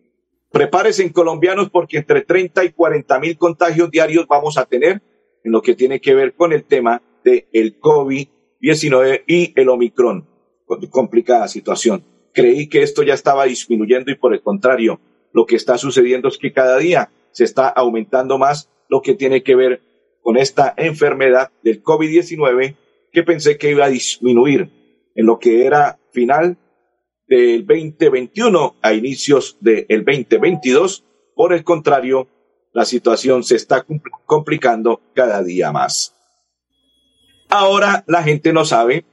Prepárense 0.54 1.12
colombianos 1.12 1.72
porque 1.72 1.98
entre 1.98 2.22
30 2.22 2.64
y 2.64 2.72
40 2.74 3.20
mil 3.20 3.38
contagios 3.40 3.90
diarios 3.90 4.28
vamos 4.28 4.60
a 4.60 4.66
tener 4.66 5.02
en 5.44 5.52
lo 5.52 5.64
que 5.64 5.74
tiene 5.74 6.00
que 6.00 6.14
ver 6.14 6.36
con 6.36 6.54
el 6.54 6.64
tema 6.64 7.02
del 7.24 7.48
el 7.52 7.80
COVID-19 7.80 9.24
y 9.26 9.60
el 9.60 9.70
Omicron. 9.70 10.28
Complicada 10.92 11.48
situación. 11.48 12.06
Creí 12.34 12.70
que 12.70 12.84
esto 12.84 13.02
ya 13.02 13.16
estaba 13.16 13.46
disminuyendo 13.46 14.12
y 14.12 14.16
por 14.16 14.32
el 14.36 14.44
contrario, 14.44 15.00
lo 15.32 15.48
que 15.48 15.56
está 15.56 15.80
sucediendo 15.80 16.28
es 16.28 16.38
que 16.38 16.54
cada 16.54 16.78
día 16.78 17.10
se 17.32 17.46
está 17.46 17.68
aumentando 17.68 18.38
más 18.38 18.70
lo 18.90 19.02
que 19.02 19.16
tiene 19.16 19.42
que 19.42 19.56
ver 19.56 19.82
con 20.22 20.38
esta 20.38 20.76
enfermedad 20.78 21.50
del 21.64 21.82
COVID-19 21.82 22.76
que 23.12 23.24
pensé 23.24 23.58
que 23.58 23.72
iba 23.72 23.86
a 23.86 23.90
disminuir 23.90 24.70
en 25.16 25.26
lo 25.26 25.40
que 25.40 25.66
era 25.66 25.98
final 26.12 26.58
del 27.36 27.66
2021 27.66 28.76
a 28.82 28.94
inicios 28.94 29.58
del 29.60 29.88
2022. 30.06 31.04
Por 31.36 31.54
el 31.54 31.64
contrario, 31.64 32.28
la 32.74 32.86
situación 32.86 33.44
se 33.44 33.56
está 33.56 33.86
complicando 34.26 35.02
cada 35.16 35.42
día 35.42 35.72
más. 35.72 36.16
Ahora 37.50 38.04
la 38.08 38.22
gente 38.24 38.54
no 38.54 38.66
sabe 38.66 39.06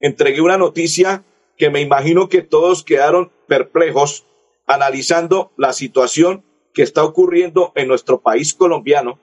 entregué 0.00 0.40
una 0.40 0.56
noticia 0.58 1.24
que 1.56 1.70
me 1.70 1.80
imagino 1.80 2.28
que 2.28 2.42
todos 2.42 2.84
quedaron 2.84 3.32
perplejos 3.46 4.26
analizando 4.66 5.52
la 5.56 5.72
situación 5.72 6.44
que 6.74 6.82
está 6.82 7.04
ocurriendo 7.04 7.72
en 7.74 7.88
nuestro 7.88 8.20
país 8.20 8.52
colombiano 8.52 9.18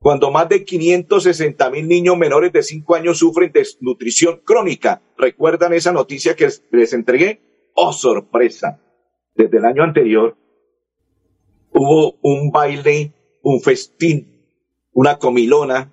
cuando 0.00 0.30
más 0.30 0.48
de 0.48 0.64
560 0.64 1.70
mil 1.70 1.88
niños 1.88 2.16
menores 2.16 2.52
de 2.52 2.62
5 2.62 2.94
años 2.94 3.18
sufren 3.18 3.52
desnutrición 3.52 4.40
crónica. 4.44 5.02
¿Recuerdan 5.16 5.72
esa 5.72 5.92
noticia 5.92 6.36
que 6.36 6.48
les 6.70 6.92
entregué? 6.92 7.40
Oh, 7.78 7.92
sorpresa. 7.92 8.80
Desde 9.34 9.58
el 9.58 9.66
año 9.66 9.82
anterior 9.82 10.34
hubo 11.72 12.16
un 12.22 12.50
baile, 12.50 13.12
un 13.42 13.60
festín, 13.60 14.48
una 14.92 15.18
comilona, 15.18 15.92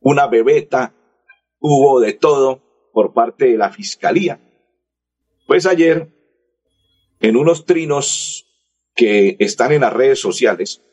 una 0.00 0.28
bebeta, 0.28 0.94
hubo 1.58 1.98
de 1.98 2.12
todo 2.12 2.62
por 2.92 3.14
parte 3.14 3.46
de 3.46 3.58
la 3.58 3.70
fiscalía. 3.70 4.40
Pues 5.48 5.66
ayer, 5.66 6.08
en 7.18 7.36
unos 7.36 7.66
trinos 7.66 8.46
que 8.94 9.34
están 9.40 9.72
en 9.72 9.80
las 9.80 9.92
redes 9.92 10.20
sociales, 10.20 10.84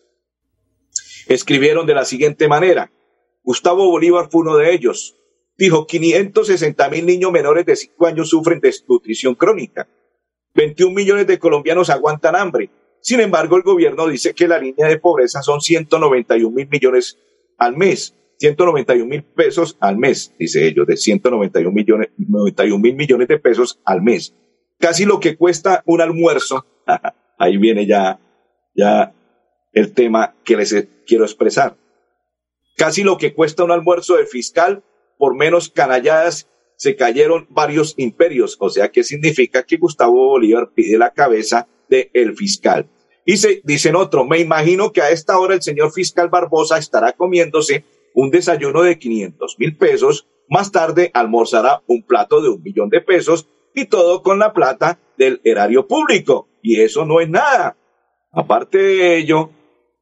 escribieron 1.27 1.85
de 1.85 1.93
la 1.93 2.05
siguiente 2.05 2.47
manera. 2.47 2.91
Gustavo 3.43 3.87
Bolívar 3.91 4.29
fue 4.31 4.41
uno 4.41 4.57
de 4.57 4.73
ellos. 4.73 5.15
Dijo, 5.55 5.85
560 5.85 6.89
mil 6.89 7.05
niños 7.05 7.31
menores 7.31 7.67
de 7.67 7.75
5 7.75 8.07
años 8.07 8.29
sufren 8.29 8.59
desnutrición 8.59 9.35
crónica. 9.35 9.87
21 10.55 10.93
millones 10.93 11.27
de 11.27 11.37
colombianos 11.37 11.89
aguantan 11.89 12.35
hambre. 12.35 12.69
Sin 13.01 13.19
embargo, 13.19 13.57
el 13.57 13.63
gobierno 13.63 14.07
dice 14.07 14.33
que 14.33 14.47
la 14.47 14.57
línea 14.57 14.87
de 14.87 14.99
pobreza 14.99 15.41
son 15.43 15.61
191 15.61 16.49
mil 16.49 16.67
millones 16.67 17.19
al 17.57 17.77
mes. 17.77 18.15
191 18.37 19.05
mil 19.05 19.23
pesos 19.23 19.77
al 19.79 19.97
mes, 19.97 20.33
dice 20.37 20.67
ellos, 20.67 20.85
de 20.87 20.97
191 20.97 21.71
millones, 21.71 22.09
91 22.17 22.81
mil 22.81 22.95
millones 22.95 23.27
de 23.27 23.39
pesos 23.39 23.79
al 23.85 24.01
mes. 24.01 24.35
Casi 24.77 25.05
lo 25.05 25.19
que 25.19 25.37
cuesta 25.37 25.83
un 25.85 26.01
almuerzo. 26.01 26.65
Ahí 27.37 27.57
viene 27.57 27.85
ya, 27.85 28.19
ya 28.73 29.13
el 29.71 29.93
tema 29.93 30.35
que 30.43 30.57
les 30.57 30.87
quiero 31.05 31.23
expresar. 31.23 31.77
Casi 32.75 33.03
lo 33.03 33.17
que 33.17 33.33
cuesta 33.33 33.63
un 33.63 33.71
almuerzo 33.71 34.15
de 34.15 34.25
fiscal, 34.25 34.83
por 35.17 35.35
menos 35.35 35.69
canalladas, 35.69 36.49
se 36.77 36.95
cayeron 36.95 37.47
varios 37.49 37.93
imperios. 37.97 38.57
O 38.59 38.69
sea, 38.69 38.89
¿qué 38.89 39.03
significa 39.03 39.63
que 39.63 39.77
Gustavo 39.77 40.27
Bolívar 40.27 40.69
pide 40.73 40.97
la 40.97 41.11
cabeza 41.11 41.67
del 41.89 42.09
el 42.13 42.35
fiscal? 42.35 42.87
Y 43.25 43.37
se, 43.37 43.61
dicen 43.63 43.95
otro, 43.95 44.23
me 44.23 44.39
imagino 44.39 44.91
que 44.91 45.01
a 45.01 45.09
esta 45.09 45.39
hora 45.39 45.55
el 45.55 45.61
señor 45.61 45.91
fiscal 45.91 46.29
Barbosa 46.29 46.77
estará 46.77 47.13
comiéndose 47.13 47.83
un 48.13 48.29
desayuno 48.29 48.83
de 48.83 48.99
500 48.99 49.59
mil 49.59 49.75
pesos, 49.75 50.27
más 50.47 50.71
tarde 50.71 51.11
almorzará 51.13 51.81
un 51.87 52.03
plato 52.03 52.41
de 52.41 52.49
un 52.49 52.61
millón 52.61 52.89
de 52.89 53.01
pesos 53.01 53.47
y 53.73 53.85
todo 53.85 54.21
con 54.21 54.39
la 54.39 54.53
plata 54.53 54.99
del 55.17 55.41
erario 55.43 55.87
público. 55.87 56.47
Y 56.61 56.81
eso 56.81 57.05
no 57.05 57.19
es 57.19 57.29
nada. 57.29 57.77
Aparte 58.31 58.77
de 58.77 59.17
ello, 59.17 59.49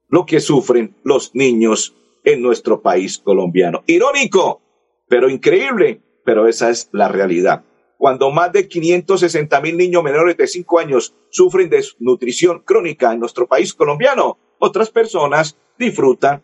lo 0.09 0.25
que 0.25 0.39
sufren 0.39 0.95
los 1.03 1.33
niños 1.33 1.95
en 2.23 2.41
nuestro 2.41 2.81
país 2.81 3.17
colombiano. 3.17 3.83
Irónico, 3.87 4.61
pero 5.07 5.29
increíble, 5.29 6.01
pero 6.23 6.47
esa 6.47 6.69
es 6.69 6.89
la 6.91 7.07
realidad. 7.07 7.63
Cuando 7.97 8.31
más 8.31 8.51
de 8.51 8.67
560 8.67 9.61
mil 9.61 9.77
niños 9.77 10.03
menores 10.03 10.35
de 10.35 10.47
5 10.47 10.79
años 10.79 11.15
sufren 11.29 11.69
desnutrición 11.69 12.59
crónica 12.59 13.13
en 13.13 13.19
nuestro 13.19 13.47
país 13.47 13.73
colombiano, 13.73 14.37
otras 14.59 14.89
personas 14.89 15.57
disfrutan 15.77 16.43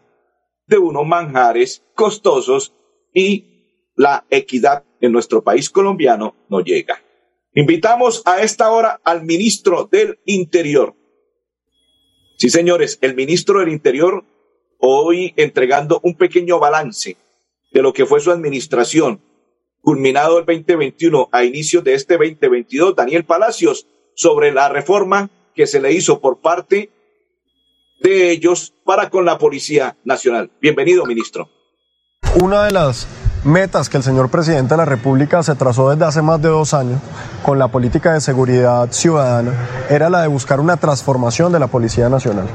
de 0.67 0.77
unos 0.77 1.05
manjares 1.05 1.83
costosos 1.95 2.73
y 3.13 3.91
la 3.95 4.25
equidad 4.29 4.85
en 5.01 5.11
nuestro 5.11 5.43
país 5.43 5.69
colombiano 5.69 6.35
no 6.47 6.61
llega. 6.61 7.01
Invitamos 7.53 8.21
a 8.25 8.41
esta 8.41 8.71
hora 8.71 9.01
al 9.03 9.25
ministro 9.25 9.89
del 9.91 10.19
Interior. 10.25 10.95
Sí, 12.37 12.49
señores, 12.49 12.99
el 13.01 13.15
ministro 13.15 13.59
del 13.59 13.69
Interior 13.69 14.23
hoy 14.77 15.33
entregando 15.35 15.99
un 16.03 16.15
pequeño 16.15 16.59
balance 16.59 17.17
de 17.71 17.81
lo 17.81 17.91
que 17.91 18.05
fue 18.05 18.21
su 18.21 18.31
administración, 18.31 19.21
culminado 19.81 20.39
el 20.39 20.45
2021 20.45 21.29
a 21.31 21.43
inicios 21.43 21.83
de 21.83 21.93
este 21.93 22.17
2022, 22.17 22.95
Daniel 22.95 23.25
Palacios, 23.25 23.87
sobre 24.15 24.51
la 24.51 24.69
reforma 24.69 25.29
que 25.55 25.67
se 25.67 25.79
le 25.79 25.93
hizo 25.93 26.19
por 26.19 26.39
parte 26.39 26.89
de 28.01 28.31
ellos 28.31 28.73
para 28.85 29.09
con 29.09 29.25
la 29.25 29.37
Policía 29.37 29.95
Nacional. 30.03 30.51
Bienvenido, 30.61 31.05
ministro. 31.05 31.49
Una 32.41 32.65
de 32.65 32.71
las 32.71 33.07
metas 33.43 33.89
que 33.89 33.97
el 33.97 34.03
señor 34.03 34.29
presidente 34.29 34.73
de 34.73 34.77
la 34.77 34.85
República 34.85 35.41
se 35.43 35.55
trazó 35.55 35.89
desde 35.89 36.05
hace 36.05 36.21
más 36.21 36.41
de 36.41 36.49
dos 36.49 36.73
años 36.73 36.99
con 37.43 37.57
la 37.57 37.69
política 37.69 38.13
de 38.13 38.21
seguridad 38.21 38.91
ciudadana 38.91 39.53
era 39.89 40.09
la 40.09 40.21
de 40.21 40.27
buscar 40.27 40.59
una 40.59 40.77
transformación 40.77 41.51
de 41.51 41.59
la 41.59 41.67
Policía 41.67 42.09
Nacional. 42.09 42.47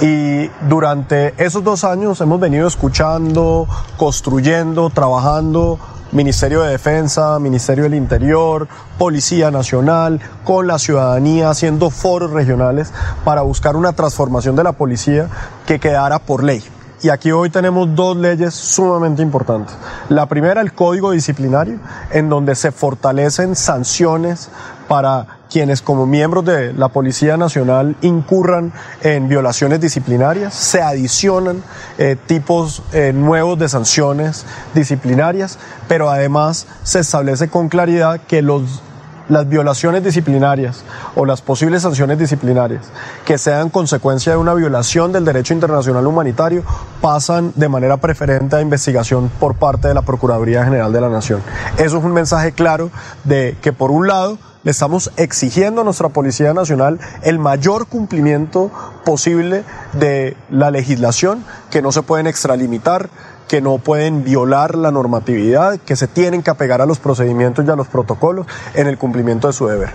Y 0.00 0.48
durante 0.68 1.32
esos 1.42 1.64
dos 1.64 1.84
años 1.84 2.20
hemos 2.20 2.38
venido 2.38 2.68
escuchando, 2.68 3.66
construyendo, 3.96 4.90
trabajando 4.90 5.78
Ministerio 6.16 6.62
de 6.62 6.70
Defensa, 6.70 7.38
Ministerio 7.38 7.84
del 7.84 7.94
Interior, 7.94 8.68
Policía 8.96 9.50
Nacional, 9.50 10.18
con 10.44 10.66
la 10.66 10.78
ciudadanía, 10.78 11.50
haciendo 11.50 11.90
foros 11.90 12.30
regionales 12.30 12.90
para 13.22 13.42
buscar 13.42 13.76
una 13.76 13.92
transformación 13.92 14.56
de 14.56 14.64
la 14.64 14.72
policía 14.72 15.28
que 15.66 15.78
quedara 15.78 16.18
por 16.18 16.42
ley. 16.42 16.64
Y 17.02 17.10
aquí 17.10 17.32
hoy 17.32 17.50
tenemos 17.50 17.94
dos 17.94 18.16
leyes 18.16 18.54
sumamente 18.54 19.20
importantes. 19.20 19.76
La 20.08 20.24
primera, 20.24 20.62
el 20.62 20.72
Código 20.72 21.10
Disciplinario, 21.10 21.78
en 22.10 22.30
donde 22.30 22.54
se 22.54 22.72
fortalecen 22.72 23.54
sanciones 23.54 24.48
para 24.88 25.35
quienes 25.50 25.82
como 25.82 26.06
miembros 26.06 26.44
de 26.44 26.72
la 26.72 26.88
Policía 26.88 27.36
Nacional 27.36 27.96
incurran 28.02 28.72
en 29.02 29.28
violaciones 29.28 29.80
disciplinarias, 29.80 30.54
se 30.54 30.82
adicionan 30.82 31.62
eh, 31.98 32.16
tipos 32.26 32.82
eh, 32.92 33.12
nuevos 33.14 33.58
de 33.58 33.68
sanciones 33.68 34.44
disciplinarias, 34.74 35.58
pero 35.88 36.10
además 36.10 36.66
se 36.82 37.00
establece 37.00 37.48
con 37.48 37.68
claridad 37.68 38.20
que 38.26 38.42
los 38.42 38.82
las 39.28 39.48
violaciones 39.48 40.04
disciplinarias 40.04 40.84
o 41.14 41.24
las 41.24 41.42
posibles 41.42 41.82
sanciones 41.82 42.18
disciplinarias 42.18 42.84
que 43.24 43.38
sean 43.38 43.70
consecuencia 43.70 44.32
de 44.32 44.38
una 44.38 44.54
violación 44.54 45.12
del 45.12 45.24
derecho 45.24 45.54
internacional 45.54 46.06
humanitario 46.06 46.62
pasan 47.00 47.52
de 47.56 47.68
manera 47.68 47.96
preferente 47.96 48.56
a 48.56 48.60
investigación 48.60 49.30
por 49.40 49.56
parte 49.56 49.88
de 49.88 49.94
la 49.94 50.02
Procuraduría 50.02 50.64
General 50.64 50.92
de 50.92 51.00
la 51.00 51.08
Nación. 51.08 51.42
Eso 51.76 51.98
es 51.98 52.04
un 52.04 52.12
mensaje 52.12 52.52
claro 52.52 52.90
de 53.24 53.56
que 53.60 53.72
por 53.72 53.90
un 53.90 54.06
lado 54.06 54.38
le 54.66 54.72
estamos 54.72 55.12
exigiendo 55.16 55.82
a 55.82 55.84
nuestra 55.84 56.08
Policía 56.08 56.52
Nacional 56.52 56.98
el 57.22 57.38
mayor 57.38 57.86
cumplimiento 57.86 58.72
posible 59.04 59.62
de 59.92 60.36
la 60.50 60.72
legislación, 60.72 61.44
que 61.70 61.82
no 61.82 61.92
se 61.92 62.02
pueden 62.02 62.26
extralimitar, 62.26 63.08
que 63.46 63.60
no 63.60 63.78
pueden 63.78 64.24
violar 64.24 64.74
la 64.74 64.90
normatividad, 64.90 65.78
que 65.78 65.94
se 65.94 66.08
tienen 66.08 66.42
que 66.42 66.50
apegar 66.50 66.82
a 66.82 66.86
los 66.86 66.98
procedimientos 66.98 67.64
y 67.64 67.70
a 67.70 67.76
los 67.76 67.86
protocolos 67.86 68.48
en 68.74 68.88
el 68.88 68.98
cumplimiento 68.98 69.46
de 69.46 69.52
su 69.52 69.68
deber. 69.68 69.90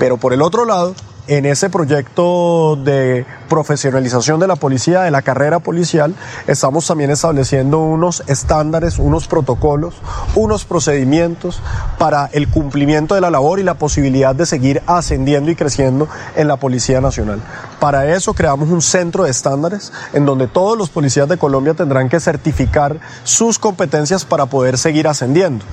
Pero 0.00 0.16
por 0.16 0.32
el 0.32 0.42
otro 0.42 0.64
lado, 0.64 0.96
en 1.28 1.46
ese 1.46 1.70
proyecto 1.70 2.76
de 2.76 3.26
profesionalización 3.48 4.38
de 4.40 4.46
la 4.46 4.56
policía, 4.56 5.02
de 5.02 5.10
la 5.10 5.22
carrera 5.22 5.58
policial, 5.58 6.14
estamos 6.46 6.86
también 6.86 7.10
estableciendo 7.10 7.80
unos 7.80 8.22
estándares, 8.28 8.98
unos 8.98 9.26
protocolos, 9.26 9.94
unos 10.34 10.64
procedimientos 10.64 11.62
para 11.98 12.30
el 12.32 12.48
cumplimiento 12.48 13.14
de 13.14 13.20
la 13.20 13.30
labor 13.30 13.58
y 13.58 13.62
la 13.62 13.74
posibilidad 13.74 14.34
de 14.34 14.46
seguir 14.46 14.82
ascendiendo 14.86 15.50
y 15.50 15.56
creciendo 15.56 16.08
en 16.36 16.48
la 16.48 16.56
Policía 16.56 17.00
Nacional. 17.00 17.40
Para 17.80 18.14
eso 18.14 18.34
creamos 18.34 18.70
un 18.70 18.82
centro 18.82 19.24
de 19.24 19.30
estándares 19.30 19.92
en 20.12 20.26
donde 20.26 20.46
todos 20.46 20.78
los 20.78 20.90
policías 20.90 21.28
de 21.28 21.38
Colombia 21.38 21.74
tendrán 21.74 22.08
que 22.08 22.20
certificar 22.20 22.98
sus 23.24 23.58
competencias 23.58 24.24
para 24.24 24.46
poder 24.46 24.78
seguir 24.78 25.08
ascendiendo. 25.08 25.64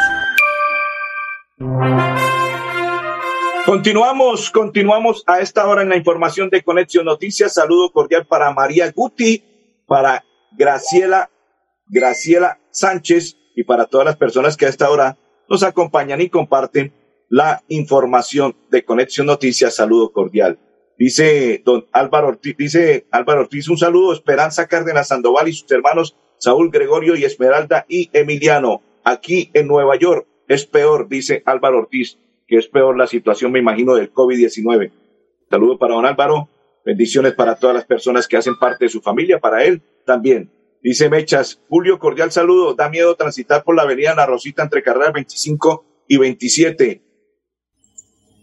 Continuamos, 3.68 4.50
continuamos 4.50 5.24
a 5.26 5.40
esta 5.40 5.68
hora 5.68 5.82
en 5.82 5.90
la 5.90 5.96
información 5.98 6.48
de 6.48 6.62
Conexión 6.62 7.04
Noticias. 7.04 7.52
Saludo 7.52 7.92
cordial 7.92 8.26
para 8.26 8.50
María 8.54 8.90
Guti, 8.92 9.44
para 9.86 10.24
Graciela, 10.52 11.30
Graciela 11.86 12.58
Sánchez 12.70 13.36
y 13.54 13.64
para 13.64 13.84
todas 13.84 14.06
las 14.06 14.16
personas 14.16 14.56
que 14.56 14.64
a 14.64 14.70
esta 14.70 14.88
hora 14.88 15.18
nos 15.50 15.62
acompañan 15.62 16.22
y 16.22 16.30
comparten 16.30 16.94
la 17.28 17.62
información 17.68 18.56
de 18.70 18.86
Conexión 18.86 19.26
Noticias. 19.26 19.76
Saludo 19.76 20.12
cordial. 20.12 20.58
Dice 20.96 21.60
don 21.62 21.84
Álvaro 21.92 22.28
Ortiz, 22.28 22.56
dice 22.56 23.06
Álvaro 23.10 23.42
Ortiz, 23.42 23.68
un 23.68 23.76
saludo, 23.76 24.14
Esperanza 24.14 24.66
Cárdenas 24.66 25.08
Sandoval 25.08 25.46
y 25.46 25.52
sus 25.52 25.70
hermanos 25.70 26.16
Saúl 26.38 26.70
Gregorio 26.70 27.16
y 27.16 27.26
Esmeralda 27.26 27.84
y 27.86 28.08
Emiliano. 28.14 28.80
Aquí 29.04 29.50
en 29.52 29.66
Nueva 29.66 29.96
York 29.96 30.26
es 30.48 30.64
peor, 30.64 31.06
dice 31.10 31.42
Álvaro 31.44 31.80
Ortiz, 31.80 32.16
que 32.48 32.56
es 32.56 32.66
peor 32.66 32.96
la 32.98 33.06
situación, 33.06 33.52
me 33.52 33.60
imagino, 33.60 33.94
del 33.94 34.12
COVID-19. 34.12 34.90
Saludo 35.48 35.78
para 35.78 35.94
don 35.94 36.06
Álvaro, 36.06 36.48
bendiciones 36.84 37.34
para 37.34 37.54
todas 37.54 37.76
las 37.76 37.84
personas 37.84 38.26
que 38.26 38.36
hacen 38.36 38.58
parte 38.58 38.86
de 38.86 38.88
su 38.88 39.00
familia, 39.00 39.38
para 39.38 39.62
él 39.64 39.82
también. 40.04 40.50
Dice 40.82 41.08
Mechas, 41.08 41.60
Julio, 41.68 41.98
cordial 41.98 42.32
saludo, 42.32 42.74
da 42.74 42.88
miedo 42.88 43.14
transitar 43.14 43.62
por 43.62 43.76
la 43.76 43.82
avenida 43.82 44.14
La 44.14 44.26
Rosita 44.26 44.62
entre 44.62 44.82
carreras 44.82 45.12
25 45.12 45.84
y 46.08 46.16
27 46.16 47.02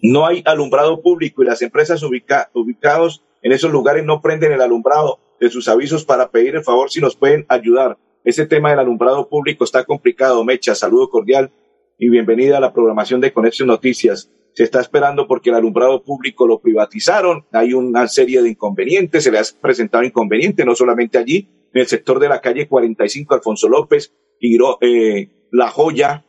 no 0.08 0.28
hay 0.28 0.44
alumbrado 0.46 1.02
público 1.02 1.42
y 1.42 1.48
las 1.48 1.64
empresas 1.64 2.04
ubicados 2.04 3.24
en 3.42 3.52
esos 3.52 3.72
lugares 3.72 4.06
no 4.06 4.22
prenden 4.22 4.52
el 4.52 4.62
alumbrado 4.62 5.20
de 5.40 5.50
sus 5.50 5.68
avisos 5.68 6.06
para 6.06 6.30
pedir 6.30 6.56
el 6.56 6.64
favor 6.64 6.92
si 6.92 7.02
nos 7.02 7.16
pueden 7.16 7.46
ayudar. 7.50 7.98
Ese 8.24 8.46
tema 8.46 8.70
del 8.70 8.80
alumbrado 8.80 9.28
público 9.28 9.64
está 9.64 9.84
complicado. 9.84 10.44
Mecha, 10.44 10.76
saludo 10.76 11.10
cordial 11.10 11.52
y 11.98 12.10
bienvenida 12.10 12.58
a 12.58 12.60
la 12.60 12.74
programación 12.74 13.22
de 13.22 13.34
Conexión 13.34 13.68
Noticias. 13.68 14.32
Se 14.54 14.64
está 14.64 14.80
esperando 14.80 15.28
porque 15.28 15.50
el 15.50 15.56
alumbrado 15.56 16.04
público 16.04 16.48
lo 16.48 16.60
privatizaron. 16.60 17.46
Hay 17.52 17.74
una 17.74 18.08
serie 18.08 18.42
de 18.42 18.50
inconvenientes. 18.50 19.24
Se 19.24 19.32
le 19.32 19.40
ha 19.40 19.44
presentado 19.62 20.04
inconveniente, 20.04 20.66
no 20.66 20.76
solamente 20.76 21.18
allí, 21.18 21.50
en 21.74 21.82
el 21.82 21.88
sector 21.88 22.20
de 22.20 22.30
la 22.30 22.42
calle 22.42 22.68
45 22.68 23.34
Alfonso 23.34 23.68
López, 23.68 24.14
eh, 24.42 25.48
La 25.52 25.70
Joya, 25.70 26.26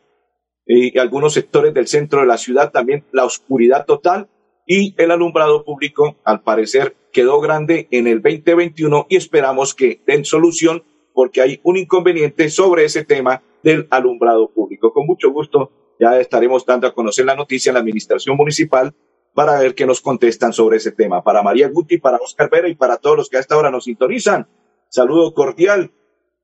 y 0.66 0.98
algunos 0.98 1.34
sectores 1.34 1.72
del 1.72 1.86
centro 1.86 2.20
de 2.20 2.26
la 2.26 2.38
ciudad 2.38 2.72
también 2.72 3.04
la 3.12 3.24
oscuridad 3.24 3.86
total 3.86 4.28
y 4.66 4.94
el 4.98 5.12
alumbrado 5.12 5.64
público 5.64 6.16
al 6.24 6.42
parecer 6.42 6.96
quedó 7.12 7.40
grande 7.40 7.86
en 7.92 8.08
el 8.08 8.20
2021 8.20 9.06
y 9.08 9.16
esperamos 9.16 9.74
que 9.74 10.00
den 10.06 10.24
solución 10.24 10.82
porque 11.14 11.40
hay 11.40 11.60
un 11.62 11.76
inconveniente 11.76 12.50
sobre 12.50 12.84
ese 12.84 13.04
tema 13.04 13.42
del 13.66 13.88
alumbrado 13.90 14.48
público. 14.52 14.92
Con 14.92 15.06
mucho 15.06 15.32
gusto 15.32 15.72
ya 15.98 16.20
estaremos 16.20 16.64
dando 16.64 16.86
a 16.86 16.94
conocer 16.94 17.24
la 17.24 17.34
noticia 17.34 17.70
en 17.70 17.74
la 17.74 17.80
administración 17.80 18.36
municipal 18.36 18.94
para 19.34 19.58
ver 19.58 19.74
qué 19.74 19.84
nos 19.86 20.00
contestan 20.00 20.52
sobre 20.52 20.76
ese 20.76 20.92
tema. 20.92 21.24
Para 21.24 21.42
María 21.42 21.68
Guti, 21.68 21.98
para 21.98 22.18
Oscar 22.18 22.48
Vera 22.48 22.68
y 22.68 22.76
para 22.76 22.98
todos 22.98 23.16
los 23.16 23.28
que 23.28 23.38
a 23.38 23.40
esta 23.40 23.56
hora 23.56 23.72
nos 23.72 23.84
sintonizan. 23.84 24.46
Saludo 24.88 25.34
cordial 25.34 25.90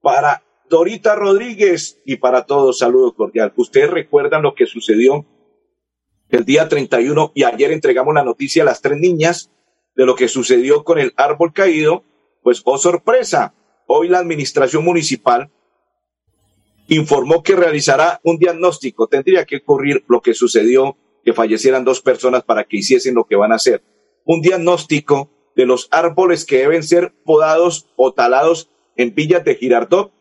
para 0.01 0.43
Dorita 0.69 1.15
Rodríguez 1.15 2.03
y 2.05 2.17
para 2.17 2.45
todos 2.45 2.79
saludo 2.79 3.15
cordial. 3.15 3.53
Ustedes 3.55 3.91
recuerdan 3.91 4.43
lo 4.43 4.57
que 4.57 4.67
sucedió 4.67 5.25
el 6.29 6.45
día 6.45 6.69
31 6.69 7.31
y 7.37 7.45
ayer 7.45 7.71
entregamos 7.71 8.15
la 8.15 8.25
noticia 8.25 8.65
a 8.65 8.67
las 8.67 8.83
tres 8.83 8.99
niñas 8.99 9.53
de 9.95 10.07
lo 10.07 10.17
que 10.17 10.27
sucedió 10.27 10.83
con 10.83 10.99
el 10.99 11.13
árbol 11.17 11.53
caído. 11.53 12.03
Pues, 12.43 12.63
oh 12.65 12.79
sorpresa, 12.79 13.55
hoy 13.87 14.09
la 14.09 14.19
administración 14.19 14.85
municipal 14.85 15.53
informó 16.95 17.43
que 17.43 17.57
realizará 17.57 18.21
un 18.25 18.39
diagnóstico. 18.39 19.07
Tendría 19.07 19.45
que 19.45 19.59
ocurrir 19.59 20.05
lo 20.09 20.21
que 20.21 20.35
sucedió, 20.35 20.97
que 21.25 21.33
fallecieran 21.33 21.85
dos 21.85 22.01
personas 22.01 22.43
para 22.43 22.65
que 22.65 22.79
hiciesen 22.79 23.15
lo 23.15 23.25
que 23.25 23.37
van 23.37 23.53
a 23.53 23.57
hacer. 23.57 23.83
Un 24.25 24.41
diagnóstico 24.41 25.31
de 25.55 25.67
los 25.67 25.89
árboles 25.91 26.45
que 26.45 26.59
deben 26.59 26.83
ser 26.83 27.13
podados 27.25 27.89
o 27.97 28.13
talados 28.13 28.71
en 28.97 29.15
villas 29.15 29.45
de 29.45 29.55
Girardot 29.55 30.13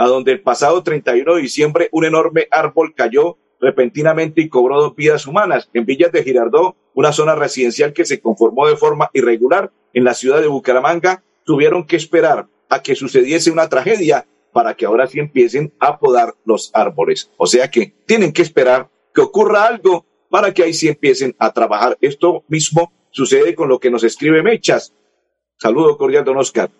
a 0.00 0.06
donde 0.06 0.32
el 0.32 0.40
pasado 0.40 0.82
31 0.82 1.34
de 1.34 1.42
diciembre 1.42 1.88
un 1.92 2.06
enorme 2.06 2.48
árbol 2.50 2.94
cayó 2.94 3.36
repentinamente 3.60 4.40
y 4.40 4.48
cobró 4.48 4.80
dos 4.80 4.96
vidas 4.96 5.26
humanas. 5.26 5.68
En 5.74 5.84
Villas 5.84 6.10
de 6.10 6.24
Girardot, 6.24 6.74
una 6.94 7.12
zona 7.12 7.34
residencial 7.34 7.92
que 7.92 8.06
se 8.06 8.18
conformó 8.18 8.66
de 8.66 8.78
forma 8.78 9.10
irregular 9.12 9.70
en 9.92 10.04
la 10.04 10.14
ciudad 10.14 10.40
de 10.40 10.46
Bucaramanga, 10.46 11.22
tuvieron 11.44 11.86
que 11.86 11.96
esperar 11.96 12.48
a 12.70 12.82
que 12.82 12.94
sucediese 12.94 13.50
una 13.50 13.68
tragedia 13.68 14.26
para 14.52 14.74
que 14.74 14.86
ahora 14.86 15.06
sí 15.06 15.20
empiecen 15.20 15.72
a 15.78 15.98
podar 15.98 16.34
los 16.44 16.70
árboles. 16.74 17.30
O 17.36 17.46
sea 17.46 17.70
que 17.70 17.94
tienen 18.06 18.32
que 18.32 18.42
esperar 18.42 18.90
que 19.14 19.20
ocurra 19.20 19.66
algo 19.66 20.06
para 20.28 20.54
que 20.54 20.62
ahí 20.62 20.74
sí 20.74 20.88
empiecen 20.88 21.34
a 21.38 21.52
trabajar. 21.52 21.96
Esto 22.00 22.44
mismo 22.48 22.92
sucede 23.10 23.54
con 23.54 23.68
lo 23.68 23.78
que 23.78 23.90
nos 23.90 24.04
escribe 24.04 24.42
Mechas. 24.42 24.94
Saludo 25.58 25.96
cordial, 25.98 26.24
don 26.24 26.38
Oscar 26.38 26.70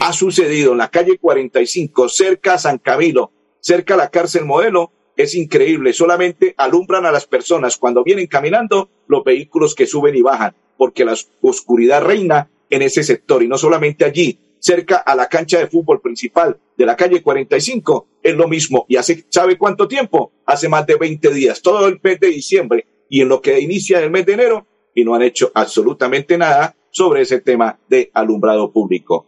ha 0.00 0.14
sucedido 0.14 0.72
en 0.72 0.78
la 0.78 0.90
calle 0.90 1.18
45, 1.18 2.08
cerca 2.08 2.54
a 2.54 2.58
San 2.58 2.78
Camilo, 2.78 3.32
cerca 3.60 3.94
a 3.94 3.96
la 3.98 4.10
cárcel 4.10 4.46
modelo, 4.46 4.92
es 5.14 5.34
increíble. 5.34 5.92
Solamente 5.92 6.54
alumbran 6.56 7.04
a 7.04 7.12
las 7.12 7.26
personas 7.26 7.76
cuando 7.76 8.02
vienen 8.02 8.26
caminando 8.26 8.88
los 9.06 9.22
vehículos 9.22 9.74
que 9.74 9.86
suben 9.86 10.16
y 10.16 10.22
bajan, 10.22 10.54
porque 10.78 11.04
la 11.04 11.14
oscuridad 11.42 12.02
reina 12.02 12.50
en 12.70 12.80
ese 12.80 13.02
sector 13.02 13.42
y 13.42 13.48
no 13.48 13.58
solamente 13.58 14.06
allí, 14.06 14.38
cerca 14.60 14.98
a 14.98 15.16
la 15.16 15.28
cancha 15.28 15.58
de 15.58 15.66
fútbol 15.66 16.00
principal 16.00 16.58
de 16.76 16.86
la 16.86 16.96
calle 16.96 17.22
45, 17.22 18.06
es 18.22 18.34
lo 18.36 18.46
mismo. 18.46 18.86
Y 18.88 18.96
hace, 18.96 19.26
¿sabe 19.28 19.58
cuánto 19.58 19.88
tiempo? 19.88 20.32
Hace 20.46 20.68
más 20.68 20.86
de 20.86 20.94
20 20.94 21.34
días, 21.34 21.60
todo 21.60 21.88
el 21.88 21.98
mes 22.02 22.20
de 22.20 22.28
diciembre 22.28 22.86
y 23.08 23.22
en 23.22 23.28
lo 23.28 23.42
que 23.42 23.58
inicia 23.58 24.00
el 24.00 24.10
mes 24.10 24.24
de 24.26 24.34
enero, 24.34 24.66
y 24.94 25.04
no 25.04 25.14
han 25.14 25.22
hecho 25.22 25.50
absolutamente 25.54 26.38
nada 26.38 26.76
sobre 26.90 27.22
ese 27.22 27.40
tema 27.40 27.78
de 27.88 28.10
alumbrado 28.14 28.70
público 28.70 29.26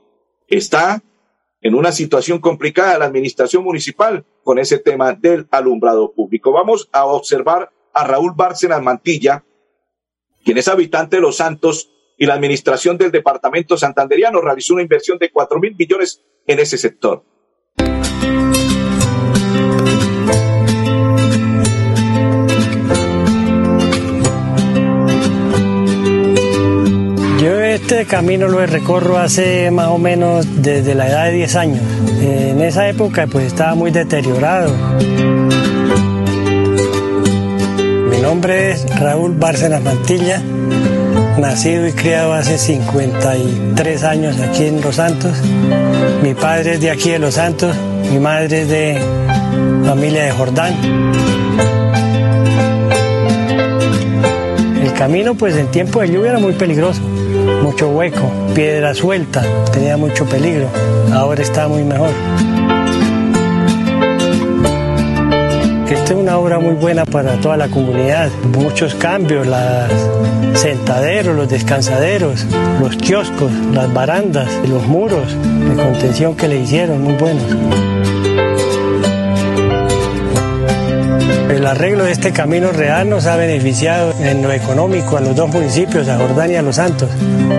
está 0.56 1.02
en 1.60 1.74
una 1.74 1.92
situación 1.92 2.40
complicada 2.40 2.98
la 2.98 3.04
administración 3.06 3.62
municipal 3.62 4.24
con 4.42 4.58
ese 4.58 4.78
tema 4.78 5.12
del 5.12 5.46
alumbrado 5.50 6.12
público. 6.12 6.52
Vamos 6.52 6.88
a 6.92 7.06
observar 7.06 7.70
a 7.94 8.04
Raúl 8.04 8.32
Bárcenas 8.34 8.82
Mantilla, 8.82 9.44
quien 10.44 10.58
es 10.58 10.68
habitante 10.68 11.16
de 11.16 11.22
Los 11.22 11.36
Santos 11.36 11.91
y 12.22 12.26
la 12.26 12.34
administración 12.34 12.96
del 12.96 13.10
departamento 13.10 13.76
santanderiano 13.76 14.40
realizó 14.40 14.74
una 14.74 14.82
inversión 14.84 15.18
de 15.18 15.32
cuatro 15.32 15.58
mil 15.58 15.74
millones 15.76 16.22
en 16.46 16.60
ese 16.60 16.78
sector. 16.78 17.24
Este 27.92 28.06
camino 28.06 28.46
lo 28.46 28.64
recorro 28.66 29.18
hace 29.18 29.70
más 29.72 29.88
o 29.88 29.98
menos 29.98 30.62
desde 30.62 30.94
la 30.94 31.08
edad 31.08 31.24
de 31.24 31.32
10 31.32 31.56
años. 31.56 31.82
En 32.20 32.60
esa 32.60 32.88
época 32.88 33.26
pues 33.26 33.46
estaba 33.46 33.74
muy 33.74 33.90
deteriorado. 33.90 34.72
Mi 38.10 38.20
nombre 38.20 38.70
es 38.70 39.00
Raúl 39.00 39.32
Bárcenas 39.36 39.82
Mantilla, 39.82 40.40
nacido 41.38 41.86
y 41.86 41.92
criado 41.92 42.32
hace 42.32 42.58
53 42.58 44.04
años 44.04 44.40
aquí 44.40 44.66
en 44.66 44.80
Los 44.80 44.96
Santos. 44.96 45.36
Mi 46.22 46.34
padre 46.34 46.74
es 46.74 46.80
de 46.80 46.90
aquí 46.90 47.10
de 47.10 47.18
Los 47.18 47.34
Santos, 47.34 47.76
mi 48.10 48.18
madre 48.18 48.62
es 48.62 48.68
de 48.68 49.00
familia 49.84 50.24
de 50.24 50.30
Jordán. 50.32 50.74
El 54.82 54.92
camino 54.94 55.34
pues 55.34 55.56
en 55.56 55.68
tiempo 55.70 56.00
de 56.00 56.10
lluvia 56.10 56.30
era 56.30 56.38
muy 56.38 56.52
peligroso 56.52 57.00
mucho 57.62 57.88
hueco, 57.88 58.30
piedra 58.54 58.94
suelta, 58.94 59.42
tenía 59.72 59.96
mucho 59.96 60.26
peligro. 60.26 60.68
Ahora 61.12 61.42
está 61.42 61.68
muy 61.68 61.84
mejor. 61.84 62.10
Esta 65.92 66.14
es 66.14 66.18
una 66.18 66.38
obra 66.38 66.58
muy 66.58 66.72
buena 66.72 67.04
para 67.04 67.38
toda 67.38 67.58
la 67.58 67.68
comunidad. 67.68 68.30
Muchos 68.56 68.94
cambios, 68.94 69.46
los 69.46 70.58
sentaderos, 70.58 71.36
los 71.36 71.50
descansaderos, 71.50 72.46
los 72.80 72.96
kioscos, 72.96 73.52
las 73.74 73.92
barandas, 73.92 74.48
los 74.66 74.86
muros 74.86 75.36
de 75.36 75.76
contención 75.76 76.34
que 76.34 76.48
le 76.48 76.60
hicieron, 76.60 77.02
muy 77.02 77.12
buenos. 77.12 77.44
El 81.50 81.66
arreglo 81.66 82.04
de 82.04 82.12
este 82.12 82.32
camino 82.32 82.72
real 82.72 83.10
nos 83.10 83.26
ha 83.26 83.36
beneficiado 83.36 84.14
en 84.18 84.40
lo 84.40 84.50
económico 84.50 85.18
a 85.18 85.20
los 85.20 85.36
dos 85.36 85.50
municipios, 85.50 86.08
a 86.08 86.16
Jordán 86.16 86.52
y 86.52 86.56
a 86.56 86.62
Los 86.62 86.76
Santos. 86.76 87.10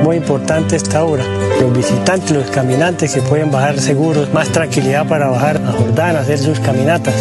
Muy 0.04 0.18
importante 0.18 0.76
esta 0.76 1.04
obra. 1.04 1.24
Los 1.62 1.72
visitantes, 1.72 2.32
los 2.32 2.50
caminantes 2.50 3.14
que 3.14 3.22
pueden 3.22 3.52
bajar 3.52 3.80
seguros, 3.80 4.34
más 4.34 4.50
tranquilidad 4.50 5.08
para 5.08 5.28
bajar 5.28 5.58
a 5.58 5.72
Jordán, 5.72 6.16
hacer 6.16 6.40
sus 6.40 6.60
caminatas. 6.60 7.14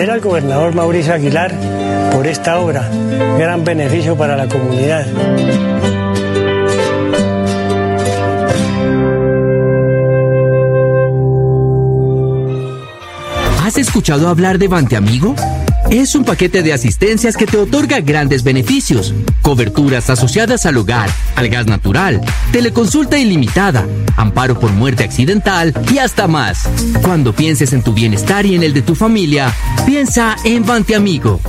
Agradecer 0.00 0.14
al 0.14 0.20
gobernador 0.30 0.74
Mauricio 0.74 1.12
Aguilar 1.12 1.52
por 2.10 2.26
esta 2.26 2.58
obra, 2.58 2.88
gran 3.36 3.64
beneficio 3.64 4.16
para 4.16 4.34
la 4.34 4.48
comunidad. 4.48 5.06
¿Has 13.62 13.76
escuchado 13.76 14.28
hablar 14.28 14.56
de 14.56 14.68
Vante 14.68 14.96
Amigo? 14.96 15.34
Es 15.90 16.14
un 16.14 16.24
paquete 16.24 16.62
de 16.62 16.72
asistencias 16.72 17.36
que 17.36 17.46
te 17.46 17.56
otorga 17.56 18.00
grandes 18.00 18.44
beneficios, 18.44 19.12
coberturas 19.42 20.08
asociadas 20.08 20.64
al 20.64 20.76
hogar, 20.76 21.10
al 21.34 21.48
gas 21.48 21.66
natural, 21.66 22.20
teleconsulta 22.52 23.18
ilimitada, 23.18 23.84
amparo 24.16 24.58
por 24.60 24.70
muerte 24.70 25.02
accidental 25.02 25.74
y 25.92 25.98
hasta 25.98 26.28
más. 26.28 26.68
Cuando 27.02 27.34
pienses 27.34 27.72
en 27.72 27.82
tu 27.82 27.92
bienestar 27.92 28.46
y 28.46 28.54
en 28.54 28.62
el 28.62 28.72
de 28.72 28.82
tu 28.82 28.94
familia, 28.94 29.52
piensa 29.84 30.36
en 30.44 30.64
Vante 30.64 30.94
Amigo. 30.94 31.40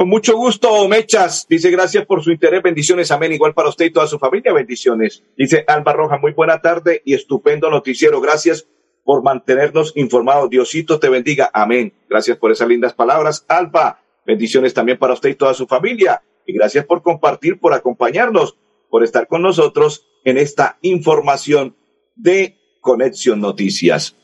Con 0.00 0.08
mucho 0.08 0.34
gusto, 0.34 0.88
Mechas. 0.88 1.46
Dice 1.46 1.70
gracias 1.70 2.06
por 2.06 2.24
su 2.24 2.30
interés. 2.30 2.62
Bendiciones, 2.62 3.10
amén. 3.10 3.34
Igual 3.34 3.52
para 3.52 3.68
usted 3.68 3.84
y 3.84 3.90
toda 3.90 4.06
su 4.06 4.18
familia. 4.18 4.50
Bendiciones. 4.50 5.22
Dice 5.36 5.62
Alba 5.68 5.92
Roja, 5.92 6.16
muy 6.16 6.32
buena 6.32 6.62
tarde 6.62 7.02
y 7.04 7.12
estupendo 7.12 7.68
noticiero. 7.68 8.18
Gracias 8.18 8.66
por 9.04 9.22
mantenernos 9.22 9.92
informados. 9.96 10.48
Diosito 10.48 10.98
te 10.98 11.10
bendiga. 11.10 11.50
Amén. 11.52 11.92
Gracias 12.08 12.38
por 12.38 12.50
esas 12.50 12.66
lindas 12.66 12.94
palabras. 12.94 13.44
Alba, 13.46 14.00
bendiciones 14.24 14.72
también 14.72 14.96
para 14.96 15.12
usted 15.12 15.28
y 15.28 15.34
toda 15.34 15.52
su 15.52 15.66
familia. 15.66 16.22
Y 16.46 16.54
gracias 16.54 16.86
por 16.86 17.02
compartir, 17.02 17.60
por 17.60 17.74
acompañarnos, 17.74 18.56
por 18.88 19.04
estar 19.04 19.26
con 19.26 19.42
nosotros 19.42 20.06
en 20.24 20.38
esta 20.38 20.78
información 20.80 21.76
de 22.16 22.56
Conexión 22.80 23.42
Noticias. 23.42 24.16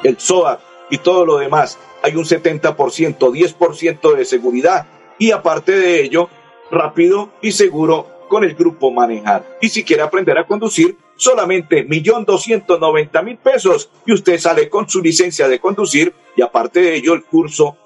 el 0.02 0.18
SOA 0.18 0.61
y 0.88 0.96
todo 0.98 1.26
lo 1.26 1.37
demás, 1.37 1.78
hay 2.03 2.17
un 2.17 2.25
70%, 2.25 2.75
10% 3.19 4.17
de 4.17 4.25
seguridad 4.25 4.87
y 5.19 5.33
aparte 5.33 5.73
de 5.73 6.03
ello, 6.03 6.29
rápido 6.71 7.31
y 7.43 7.53
seguro 7.53 8.07
con 8.29 8.45
el 8.45 8.55
grupo 8.55 8.91
Manejar. 8.91 9.59
Y 9.61 9.69
si 9.69 9.85
quiere 9.85 10.03
aprender 10.03 10.39
a 10.39 10.47
conducir, 10.47 10.97
solamente 11.17 11.85
millón 11.85 12.25
doscientos 12.25 12.81
noventa 12.81 13.21
mil 13.23 13.37
pesos 13.37 13.91
y 14.07 14.13
usted 14.13 14.39
sale 14.39 14.71
con 14.71 14.89
su 14.89 15.03
licencia 15.03 15.49
de 15.49 15.59
conducir 15.59 16.15
y 16.37 16.43
aparte 16.43 16.81
de 16.81 16.95
ello 16.95 17.13
el 17.13 17.25
curso 17.25 17.77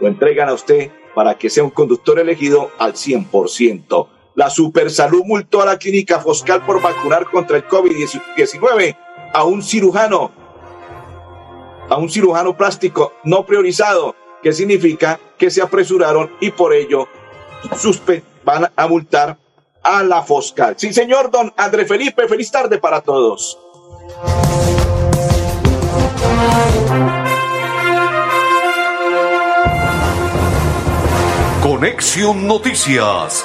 lo 0.00 0.08
entregan 0.08 0.48
a 0.48 0.54
usted 0.54 0.90
para 1.14 1.38
que 1.38 1.48
sea 1.48 1.64
un 1.64 1.70
conductor 1.70 2.18
elegido 2.18 2.70
al 2.78 2.92
100%. 2.92 4.08
La 4.34 4.50
Supersalud 4.50 5.22
multó 5.24 5.62
a 5.62 5.66
la 5.66 5.78
clínica 5.78 6.20
Foscal 6.20 6.66
por 6.66 6.82
vacunar 6.82 7.30
contra 7.30 7.56
el 7.56 7.66
COVID-19 7.66 8.96
a 9.32 9.44
un 9.44 9.62
cirujano 9.62 10.30
a 11.88 11.96
un 11.96 12.08
cirujano 12.08 12.56
plástico 12.56 13.12
no 13.24 13.44
priorizado, 13.44 14.14
que 14.42 14.52
significa 14.52 15.18
que 15.38 15.50
se 15.50 15.62
apresuraron 15.62 16.30
y 16.40 16.50
por 16.50 16.72
ello 16.72 17.08
van 18.44 18.70
a 18.74 18.86
multar 18.86 19.36
a 19.82 20.02
la 20.02 20.22
Foscal. 20.22 20.74
Sí, 20.78 20.92
señor 20.92 21.30
don 21.30 21.52
André 21.56 21.86
Felipe, 21.86 22.28
feliz 22.28 22.50
tarde 22.50 22.78
para 22.78 23.00
todos. 23.00 23.58
Conexión 31.62 32.46
Noticias 32.46 33.44